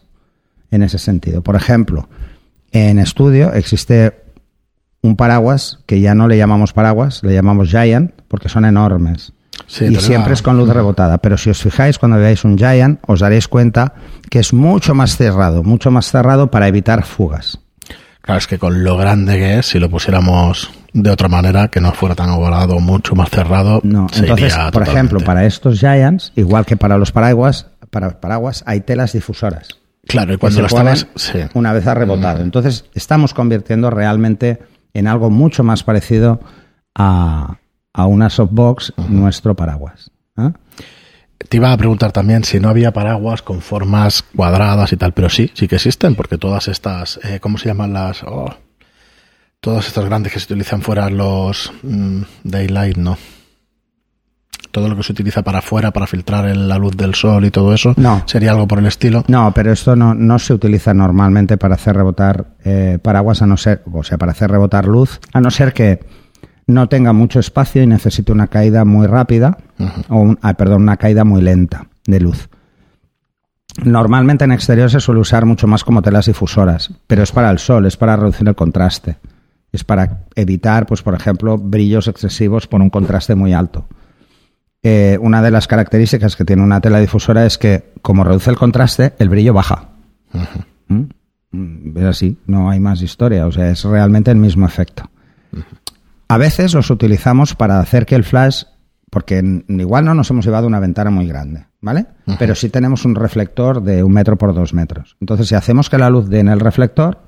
en 0.70 0.82
ese 0.82 0.98
sentido. 0.98 1.42
Por 1.42 1.56
ejemplo, 1.56 2.08
en 2.72 2.98
estudio 2.98 3.52
existe 3.52 4.22
un 5.02 5.16
paraguas 5.16 5.80
que 5.86 6.00
ya 6.00 6.14
no 6.14 6.28
le 6.28 6.36
llamamos 6.36 6.72
paraguas, 6.72 7.22
le 7.22 7.34
llamamos 7.34 7.68
Giant, 7.68 8.12
porque 8.28 8.48
son 8.48 8.64
enormes. 8.64 9.32
Sí, 9.66 9.86
y 9.86 9.96
siempre 9.96 10.34
es 10.34 10.42
con 10.42 10.56
luz 10.56 10.68
rebotada. 10.68 11.18
Pero 11.18 11.36
si 11.36 11.50
os 11.50 11.62
fijáis, 11.62 11.98
cuando 11.98 12.18
veáis 12.18 12.44
un 12.44 12.58
Giant, 12.58 13.00
os 13.06 13.20
daréis 13.20 13.48
cuenta 13.48 13.94
que 14.30 14.38
es 14.38 14.52
mucho 14.52 14.94
más 14.94 15.16
cerrado, 15.16 15.62
mucho 15.62 15.90
más 15.90 16.10
cerrado 16.10 16.50
para 16.50 16.68
evitar 16.68 17.04
fugas. 17.04 17.61
Claro, 18.22 18.38
es 18.38 18.46
que 18.46 18.58
con 18.58 18.82
lo 18.84 18.96
grande 18.96 19.36
que 19.38 19.58
es, 19.58 19.66
si 19.66 19.78
lo 19.78 19.90
pusiéramos 19.90 20.70
de 20.92 21.10
otra 21.10 21.28
manera, 21.28 21.68
que 21.68 21.80
no 21.80 21.92
fuera 21.92 22.14
tan 22.14 22.30
ovalado, 22.30 22.78
mucho 22.80 23.14
más 23.14 23.28
cerrado, 23.30 23.80
No, 23.82 24.08
se 24.10 24.20
entonces, 24.20 24.52
iría 24.52 24.56
por 24.66 24.72
totalmente. 24.84 24.90
ejemplo, 24.92 25.20
para 25.20 25.44
estos 25.44 25.78
Giants, 25.80 26.32
igual 26.36 26.64
que 26.64 26.76
para 26.76 26.98
los 26.98 27.10
paraguas, 27.12 27.66
para 27.90 28.20
paraguas 28.20 28.62
hay 28.66 28.80
telas 28.82 29.12
difusoras. 29.12 29.68
Claro, 30.06 30.34
y 30.34 30.36
cuando 30.36 30.66
ponen 30.66 30.94
estabas... 30.94 31.06
Sí. 31.16 31.38
una 31.54 31.72
vez 31.72 31.86
ha 31.86 31.94
rebotado. 31.94 32.42
Entonces, 32.42 32.84
estamos 32.94 33.34
convirtiendo 33.34 33.90
realmente 33.90 34.60
en 34.94 35.06
algo 35.08 35.30
mucho 35.30 35.62
más 35.64 35.82
parecido 35.82 36.40
a, 36.94 37.56
a 37.92 38.06
una 38.06 38.28
softbox 38.30 38.92
nuestro 39.08 39.54
paraguas. 39.56 40.10
¿eh? 40.38 40.50
Te 41.48 41.56
iba 41.58 41.72
a 41.72 41.76
preguntar 41.76 42.12
también 42.12 42.44
si 42.44 42.60
no 42.60 42.68
había 42.68 42.92
paraguas 42.92 43.42
con 43.42 43.60
formas 43.60 44.22
cuadradas 44.34 44.92
y 44.92 44.96
tal, 44.96 45.12
pero 45.12 45.28
sí, 45.28 45.50
sí 45.54 45.68
que 45.68 45.76
existen, 45.76 46.14
porque 46.14 46.38
todas 46.38 46.68
estas, 46.68 47.18
eh, 47.24 47.40
¿cómo 47.40 47.58
se 47.58 47.68
llaman 47.68 47.92
las? 47.92 48.22
Oh, 48.24 48.54
todas 49.60 49.86
estas 49.86 50.04
grandes 50.06 50.32
que 50.32 50.40
se 50.40 50.46
utilizan 50.46 50.82
fuera 50.82 51.08
los 51.10 51.72
mm, 51.82 52.22
daylight, 52.44 52.96
¿no? 52.96 53.16
Todo 54.70 54.88
lo 54.88 54.96
que 54.96 55.02
se 55.02 55.12
utiliza 55.12 55.42
para 55.42 55.58
afuera, 55.58 55.90
para 55.90 56.06
filtrar 56.06 56.46
el- 56.46 56.66
la 56.66 56.78
luz 56.78 56.96
del 56.96 57.14
sol 57.14 57.44
y 57.44 57.50
todo 57.50 57.74
eso, 57.74 57.92
No. 57.98 58.22
sería 58.26 58.52
algo 58.52 58.66
por 58.66 58.78
el 58.78 58.86
estilo. 58.86 59.22
No, 59.28 59.52
pero 59.52 59.70
esto 59.70 59.94
no, 59.96 60.14
no 60.14 60.38
se 60.38 60.54
utiliza 60.54 60.94
normalmente 60.94 61.58
para 61.58 61.74
hacer 61.74 61.94
rebotar 61.94 62.46
eh, 62.64 62.98
paraguas, 63.02 63.42
a 63.42 63.46
no 63.46 63.58
ser, 63.58 63.82
o 63.92 64.02
sea, 64.02 64.16
para 64.16 64.32
hacer 64.32 64.50
rebotar 64.50 64.86
luz, 64.86 65.20
a 65.34 65.40
no 65.42 65.50
ser 65.50 65.74
que 65.74 66.00
no 66.66 66.88
tenga 66.88 67.12
mucho 67.12 67.40
espacio 67.40 67.82
y 67.82 67.86
necesite 67.86 68.32
una 68.32 68.46
caída 68.46 68.84
muy 68.84 69.06
rápida, 69.06 69.58
o 70.08 70.16
un- 70.20 70.38
ah, 70.42 70.54
perdón, 70.54 70.82
una 70.82 70.96
caída 70.96 71.24
muy 71.24 71.42
lenta 71.42 71.86
de 72.06 72.20
luz. 72.20 72.48
Normalmente 73.84 74.44
en 74.44 74.52
exterior 74.52 74.90
se 74.90 75.00
suele 75.00 75.20
usar 75.20 75.46
mucho 75.46 75.66
más 75.66 75.82
como 75.82 76.02
telas 76.02 76.26
difusoras, 76.26 76.90
pero 77.06 77.22
es 77.22 77.32
para 77.32 77.50
el 77.50 77.58
sol, 77.58 77.86
es 77.86 77.96
para 77.96 78.16
reducir 78.16 78.46
el 78.46 78.54
contraste, 78.54 79.16
es 79.72 79.82
para 79.82 80.24
evitar, 80.34 80.86
pues 80.86 81.02
por 81.02 81.14
ejemplo, 81.14 81.56
brillos 81.56 82.06
excesivos 82.06 82.66
por 82.66 82.82
un 82.82 82.90
contraste 82.90 83.34
muy 83.34 83.54
alto. 83.54 83.86
Eh, 84.82 85.16
una 85.22 85.40
de 85.42 85.50
las 85.52 85.68
características 85.68 86.36
que 86.36 86.44
tiene 86.44 86.62
una 86.62 86.80
tela 86.80 86.98
difusora 86.98 87.46
es 87.46 87.56
que, 87.56 87.92
como 88.02 88.24
reduce 88.24 88.50
el 88.50 88.56
contraste, 88.56 89.14
el 89.18 89.28
brillo 89.30 89.54
baja. 89.54 89.88
¿Mm? 90.88 91.02
Mm, 91.52 91.96
Es 91.98 92.04
así, 92.04 92.38
no 92.46 92.68
hay 92.68 92.78
más 92.80 93.00
historia, 93.00 93.46
o 93.46 93.52
sea, 93.52 93.70
es 93.70 93.84
realmente 93.84 94.30
el 94.30 94.36
mismo 94.38 94.66
efecto. 94.66 95.08
A 96.32 96.38
veces 96.38 96.72
los 96.72 96.88
utilizamos 96.88 97.54
para 97.54 97.78
hacer 97.78 98.06
que 98.06 98.14
el 98.14 98.24
flash, 98.24 98.62
porque 99.10 99.44
igual 99.68 100.06
no 100.06 100.14
nos 100.14 100.30
hemos 100.30 100.46
llevado 100.46 100.66
una 100.66 100.80
ventana 100.80 101.10
muy 101.10 101.26
grande, 101.26 101.66
¿vale? 101.82 102.06
Pero 102.38 102.54
sí 102.54 102.70
tenemos 102.70 103.04
un 103.04 103.16
reflector 103.16 103.82
de 103.82 104.02
un 104.02 104.14
metro 104.14 104.38
por 104.38 104.54
dos 104.54 104.72
metros. 104.72 105.18
Entonces, 105.20 105.48
si 105.48 105.56
hacemos 105.56 105.90
que 105.90 105.98
la 105.98 106.08
luz 106.08 106.30
dé 106.30 106.40
en 106.40 106.48
el 106.48 106.58
reflector, 106.58 107.18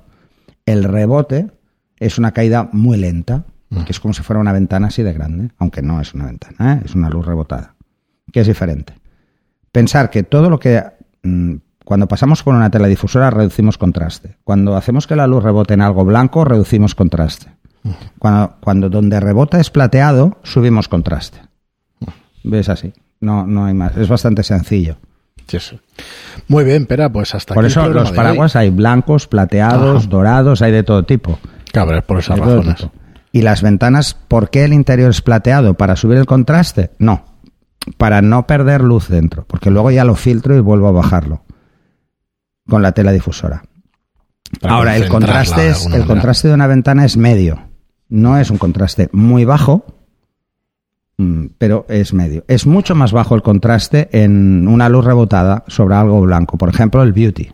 el 0.65 0.83
rebote 0.83 1.51
es 1.99 2.17
una 2.17 2.31
caída 2.31 2.67
muy 2.71 2.97
lenta, 2.97 3.45
que 3.85 3.91
es 3.91 3.99
como 3.99 4.15
si 4.15 4.23
fuera 4.23 4.39
una 4.39 4.53
ventana 4.53 4.87
así 4.87 5.03
de 5.03 5.13
grande, 5.13 5.51
aunque 5.59 5.83
no 5.83 6.01
es 6.01 6.15
una 6.15 6.25
ventana, 6.25 6.73
¿eh? 6.73 6.81
es 6.83 6.95
una 6.95 7.11
luz 7.11 7.27
rebotada, 7.27 7.75
que 8.33 8.39
es 8.39 8.47
diferente. 8.47 8.95
Pensar 9.71 10.09
que 10.09 10.23
todo 10.23 10.49
lo 10.49 10.57
que 10.57 10.83
mm, 11.21 11.57
cuando 11.83 12.07
pasamos 12.07 12.41
por 12.41 12.55
una 12.55 12.71
tela 12.71 12.87
difusora 12.87 13.29
reducimos 13.29 13.77
contraste. 13.77 14.37
Cuando 14.43 14.75
hacemos 14.75 15.05
que 15.05 15.15
la 15.15 15.27
luz 15.27 15.43
rebote 15.43 15.75
en 15.75 15.81
algo 15.81 16.05
blanco, 16.05 16.43
reducimos 16.43 16.95
contraste. 16.95 17.54
Cuando, 18.19 18.55
cuando 18.61 18.89
donde 18.89 19.19
rebota 19.19 19.59
es 19.59 19.69
plateado, 19.69 20.37
subimos 20.43 20.87
contraste. 20.87 21.39
¿Ves 22.43 22.69
así? 22.69 22.93
No, 23.19 23.45
no 23.45 23.65
hay 23.65 23.73
más. 23.73 23.95
Es 23.97 24.07
bastante 24.07 24.43
sencillo. 24.43 24.97
Muy 26.47 26.63
bien, 26.63 26.85
Pera, 26.85 27.11
pues 27.11 27.35
hasta 27.35 27.53
Por 27.53 27.65
aquí 27.65 27.73
el 27.73 27.79
eso 27.79 27.89
los 27.93 28.11
paraguas 28.11 28.55
hay 28.55 28.69
blancos, 28.69 29.27
plateados, 29.27 30.01
Ajá. 30.03 30.09
dorados, 30.09 30.61
hay 30.61 30.71
de 30.71 30.83
todo 30.83 31.03
tipo. 31.03 31.31
hoy. 31.33 31.49
Claro, 31.71 31.97
es 31.97 32.03
por 32.03 32.19
esas 32.19 32.35
Hay 32.35 32.41
razones. 32.41 32.87
Y 33.31 33.41
las 33.41 33.61
ventanas, 33.61 34.13
¿por 34.13 34.49
qué 34.49 34.63
el 34.63 34.73
interior 34.73 35.09
es 35.09 35.21
plateado? 35.21 35.73
¿Para 35.75 35.95
subir 35.95 36.17
el 36.17 36.25
contraste? 36.25 36.91
No. 36.99 37.25
Para 37.97 38.21
no 38.21 38.47
perder 38.47 38.81
luz 38.81 39.09
dentro. 39.09 39.45
Porque 39.45 39.69
luego 39.69 39.91
ya 39.91 40.05
lo 40.05 40.15
filtro 40.15 40.55
y 40.55 40.61
vuelvo 40.61 40.87
a 40.87 40.91
bajarlo. 40.91 41.43
Con 42.67 42.81
la 42.81 42.93
tela 42.93 43.11
difusora. 43.11 43.63
Para 44.61 44.75
Ahora, 44.75 44.95
el 44.95 45.07
contraste, 45.09 45.69
es, 45.69 45.83
el 45.85 45.91
manera. 45.91 46.07
contraste 46.07 46.47
de 46.47 46.53
una 46.53 46.67
ventana 46.67 47.05
es 47.05 47.17
medio. 47.17 47.59
No 48.09 48.37
es 48.37 48.49
un 48.49 48.57
contraste 48.57 49.09
muy 49.11 49.45
bajo, 49.45 49.85
mm, 51.17 51.45
pero 51.57 51.85
es 51.89 52.13
medio. 52.13 52.43
Es 52.47 52.65
mucho 52.65 52.95
más 52.95 53.11
bajo 53.11 53.35
el 53.35 53.41
contraste 53.41 54.09
en 54.11 54.67
una 54.67 54.89
luz 54.89 55.05
rebotada 55.05 55.63
sobre 55.67 55.95
algo 55.95 56.21
blanco. 56.21 56.57
Por 56.57 56.69
ejemplo, 56.69 57.03
el 57.03 57.13
beauty. 57.13 57.51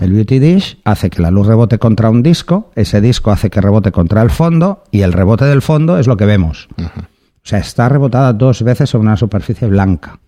El 0.00 0.12
beauty 0.12 0.38
dish 0.38 0.78
hace 0.84 1.08
que 1.10 1.22
la 1.22 1.30
luz 1.30 1.46
rebote 1.46 1.78
contra 1.78 2.10
un 2.10 2.22
disco, 2.22 2.70
ese 2.74 3.00
disco 3.00 3.30
hace 3.30 3.50
que 3.50 3.60
rebote 3.60 3.92
contra 3.92 4.22
el 4.22 4.30
fondo 4.30 4.84
y 4.90 5.00
el 5.00 5.12
rebote 5.12 5.46
del 5.46 5.62
fondo 5.62 5.98
es 5.98 6.06
lo 6.06 6.16
que 6.16 6.26
vemos. 6.26 6.68
O 6.78 7.48
sea, 7.50 7.60
está 7.60 7.88
rebotada 7.88 8.32
dos 8.32 8.62
veces 8.62 8.90
sobre 8.90 9.06
una 9.06 9.16
superficie 9.16 9.68
blanca. 9.68 10.20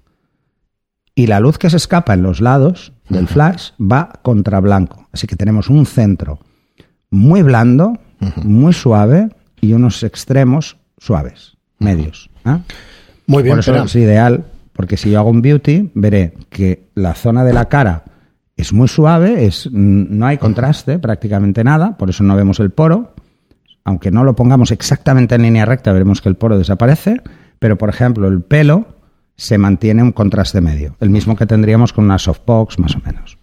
Y 1.15 1.27
la 1.27 1.41
luz 1.41 1.59
que 1.59 1.69
se 1.69 1.77
escapa 1.77 2.15
en 2.15 2.23
los 2.23 2.41
lados 2.41 2.93
del 3.11 3.29
flash 3.29 3.73
va 3.79 4.21
contra 4.23 4.61
blanco. 4.61 5.09
Así 5.13 5.27
que 5.27 5.37
tenemos 5.37 5.69
un 5.69 5.85
centro 5.85 6.39
muy 7.11 7.43
blando, 7.43 7.99
muy 8.43 8.73
suave 8.73 9.29
y 9.63 9.73
unos 9.73 10.03
extremos 10.03 10.77
suaves, 10.99 11.57
medios. 11.79 12.29
¿ah? 12.45 12.61
Muy 13.27 13.43
bien, 13.43 13.55
Por 13.55 13.61
eso 13.61 13.85
es 13.85 13.95
ideal, 13.97 14.45
porque 14.75 14.99
si 14.99 15.11
yo 15.11 15.21
hago 15.21 15.31
un 15.31 15.41
beauty, 15.41 15.93
veré 15.95 16.35
que 16.51 16.89
la 16.95 17.15
zona 17.15 17.45
de 17.45 17.55
la 17.55 17.69
cara 17.69 18.05
es 18.57 18.73
muy 18.73 18.89
suave, 18.89 19.47
es, 19.47 19.69
mm, 19.71 20.07
no 20.11 20.27
hay 20.27 20.37
contraste, 20.37 20.99
prácticamente 20.99 21.65
nada, 21.65 21.97
por 21.97 22.11
eso 22.11 22.25
no 22.25 22.37
vemos 22.37 22.61
el 22.61 22.71
poro. 22.71 23.15
Aunque 23.85 24.11
no 24.11 24.25
lo 24.25 24.37
pongamos 24.37 24.71
exactamente 24.71 25.37
en 25.37 25.43
línea 25.43 25.65
recta, 25.65 25.93
veremos 25.93 26.21
que 26.21 26.29
el 26.29 26.37
poro 26.37 26.59
desaparece, 26.59 27.21
pero 27.59 27.79
por 27.79 27.89
ejemplo 27.89 28.29
el 28.29 28.43
pelo 28.43 28.87
se 29.37 29.59
mantiene 29.59 30.03
un 30.03 30.13
contraste 30.13 30.61
medio, 30.61 30.97
el 31.01 31.11
mismo 31.11 31.37
que 31.37 31.47
tendríamos 31.47 31.93
con 31.93 32.05
una 32.05 32.19
softbox 32.19 32.79
más 32.79 32.95
o 32.97 33.01
menos. 33.05 33.39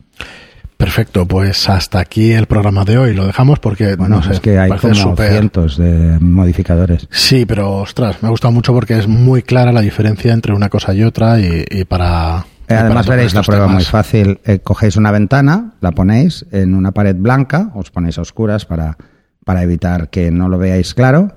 Perfecto, 0.80 1.28
pues 1.28 1.68
hasta 1.68 2.00
aquí 2.00 2.32
el 2.32 2.46
programa 2.46 2.86
de 2.86 2.98
hoy. 2.98 3.14
Lo 3.14 3.26
dejamos 3.28 3.60
porque 3.60 3.98
Bueno, 3.98 4.16
no 4.16 4.24
sé, 4.24 4.32
es 4.32 4.40
que 4.40 4.58
hay 4.58 4.72
como 4.72 5.18
cientos 5.18 5.76
de 5.78 6.18
modificadores. 6.22 7.06
Sí, 7.12 7.46
pero 7.46 7.80
ostras, 7.80 8.24
me 8.24 8.28
ha 8.28 8.32
gustado 8.32 8.54
mucho 8.54 8.74
porque 8.74 8.98
es 8.98 9.06
muy 9.06 9.44
clara 9.44 9.74
la 9.74 9.82
diferencia 9.82 10.32
entre 10.32 10.54
una 10.54 10.70
cosa 10.70 10.94
y 10.94 11.04
otra 11.04 11.38
y, 11.42 11.66
y 11.70 11.84
para. 11.84 12.46
Además 12.70 13.10
veréis 13.10 13.34
la 13.34 13.44
prueba 13.44 13.66
temas. 13.66 13.76
muy 13.76 13.84
fácil. 13.84 14.40
Eh, 14.46 14.60
cogéis 14.60 14.96
una 14.96 15.12
ventana, 15.12 15.74
la 15.82 15.92
ponéis 15.92 16.46
en 16.50 16.74
una 16.74 16.94
pared 16.94 17.16
blanca, 17.18 17.72
os 17.76 17.92
ponéis 17.92 18.18
a 18.18 18.22
oscuras 18.22 18.66
para, 18.66 18.96
para 19.44 19.64
evitar 19.64 20.10
que 20.10 20.32
no 20.32 20.48
lo 20.48 20.58
veáis 20.58 20.94
claro. 20.94 21.36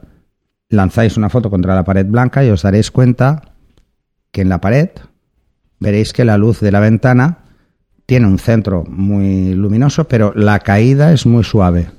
Lanzáis 0.68 1.16
una 1.16 1.30
foto 1.30 1.50
contra 1.50 1.74
la 1.74 1.82
pared 1.82 2.06
blanca 2.06 2.44
y 2.44 2.50
os 2.50 2.62
daréis 2.62 2.92
cuenta 2.92 3.42
que 4.30 4.42
en 4.42 4.48
la 4.48 4.60
pared 4.60 4.90
veréis 5.80 6.12
que 6.12 6.24
la 6.24 6.38
luz 6.38 6.60
de 6.60 6.70
la 6.70 6.78
ventana 6.78 7.41
tiene 8.06 8.26
un 8.26 8.38
centro 8.38 8.84
muy 8.88 9.54
luminoso, 9.54 10.04
pero 10.08 10.32
la 10.34 10.58
caída 10.60 11.12
es 11.12 11.26
muy 11.26 11.44
suave 11.44 11.90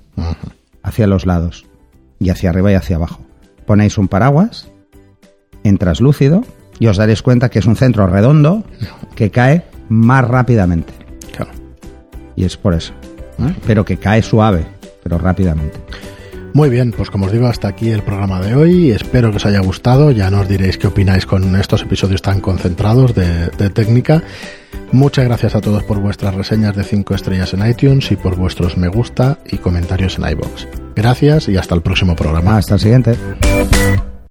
hacia 0.82 1.08
los 1.08 1.26
lados 1.26 1.66
y 2.20 2.30
hacia 2.30 2.50
arriba 2.50 2.72
y 2.72 2.76
hacia 2.76 2.98
abajo. 2.98 3.22
Ponéis 3.66 3.98
un 3.98 4.08
paraguas 4.08 4.70
en 5.64 5.78
traslúcido 5.78 6.44
y 6.80 6.88
os 6.88 6.98
daréis 6.98 7.22
cuenta 7.22 7.50
que 7.50 7.60
es 7.60 7.66
un 7.66 7.76
centro 7.76 8.08
redondo 8.08 8.64
que 9.16 9.32
cae 9.32 9.64
más 9.90 10.28
rápidamente. 10.28 10.94
Claro. 11.36 11.52
Y 12.36 12.46
es 12.46 12.58
por 12.58 12.74
eso. 12.74 12.94
¿eh? 13.40 13.56
Pero 13.66 13.86
que 13.86 13.98
cae 13.98 14.22
suave, 14.22 14.66
pero 15.02 15.18
rápidamente. 15.18 15.80
Muy 16.54 16.70
bien, 16.70 16.92
pues 16.92 17.10
como 17.10 17.26
os 17.26 17.32
digo, 17.32 17.48
hasta 17.48 17.68
aquí 17.68 17.90
el 17.90 18.04
programa 18.04 18.40
de 18.40 18.56
hoy. 18.56 18.92
Espero 18.92 19.32
que 19.32 19.38
os 19.38 19.46
haya 19.46 19.60
gustado. 19.60 20.12
Ya 20.12 20.30
nos 20.30 20.48
diréis 20.48 20.78
qué 20.78 20.88
opináis 20.88 21.26
con 21.26 21.56
estos 21.56 21.82
episodios 21.82 22.22
tan 22.22 22.42
concentrados 22.42 23.16
de, 23.16 23.50
técnica. 23.72 24.22
Muchas 24.92 25.26
gracias 25.26 25.56
a 25.56 25.62
todos 25.62 25.84
por 25.84 26.00
vuestras 26.00 26.36
reseñas 26.36 26.76
de 26.76 26.84
5 26.84 27.16
estrellas 27.16 27.54
en 27.56 27.68
iTunes 27.68 28.12
y 28.12 28.16
por 28.16 28.36
vuestros 28.36 28.78
me 28.78 28.88
gusta 28.88 29.40
y 29.50 29.58
comentarios 29.58 30.20
en 30.20 30.30
iBox. 30.30 30.68
Gracias 30.96 31.50
y 31.50 31.58
hasta 31.58 31.74
el 31.74 31.82
próximo 31.82 32.16
programa. 32.16 32.58
Hasta 32.58 32.76
el 32.76 32.80
siguiente. 32.80 34.13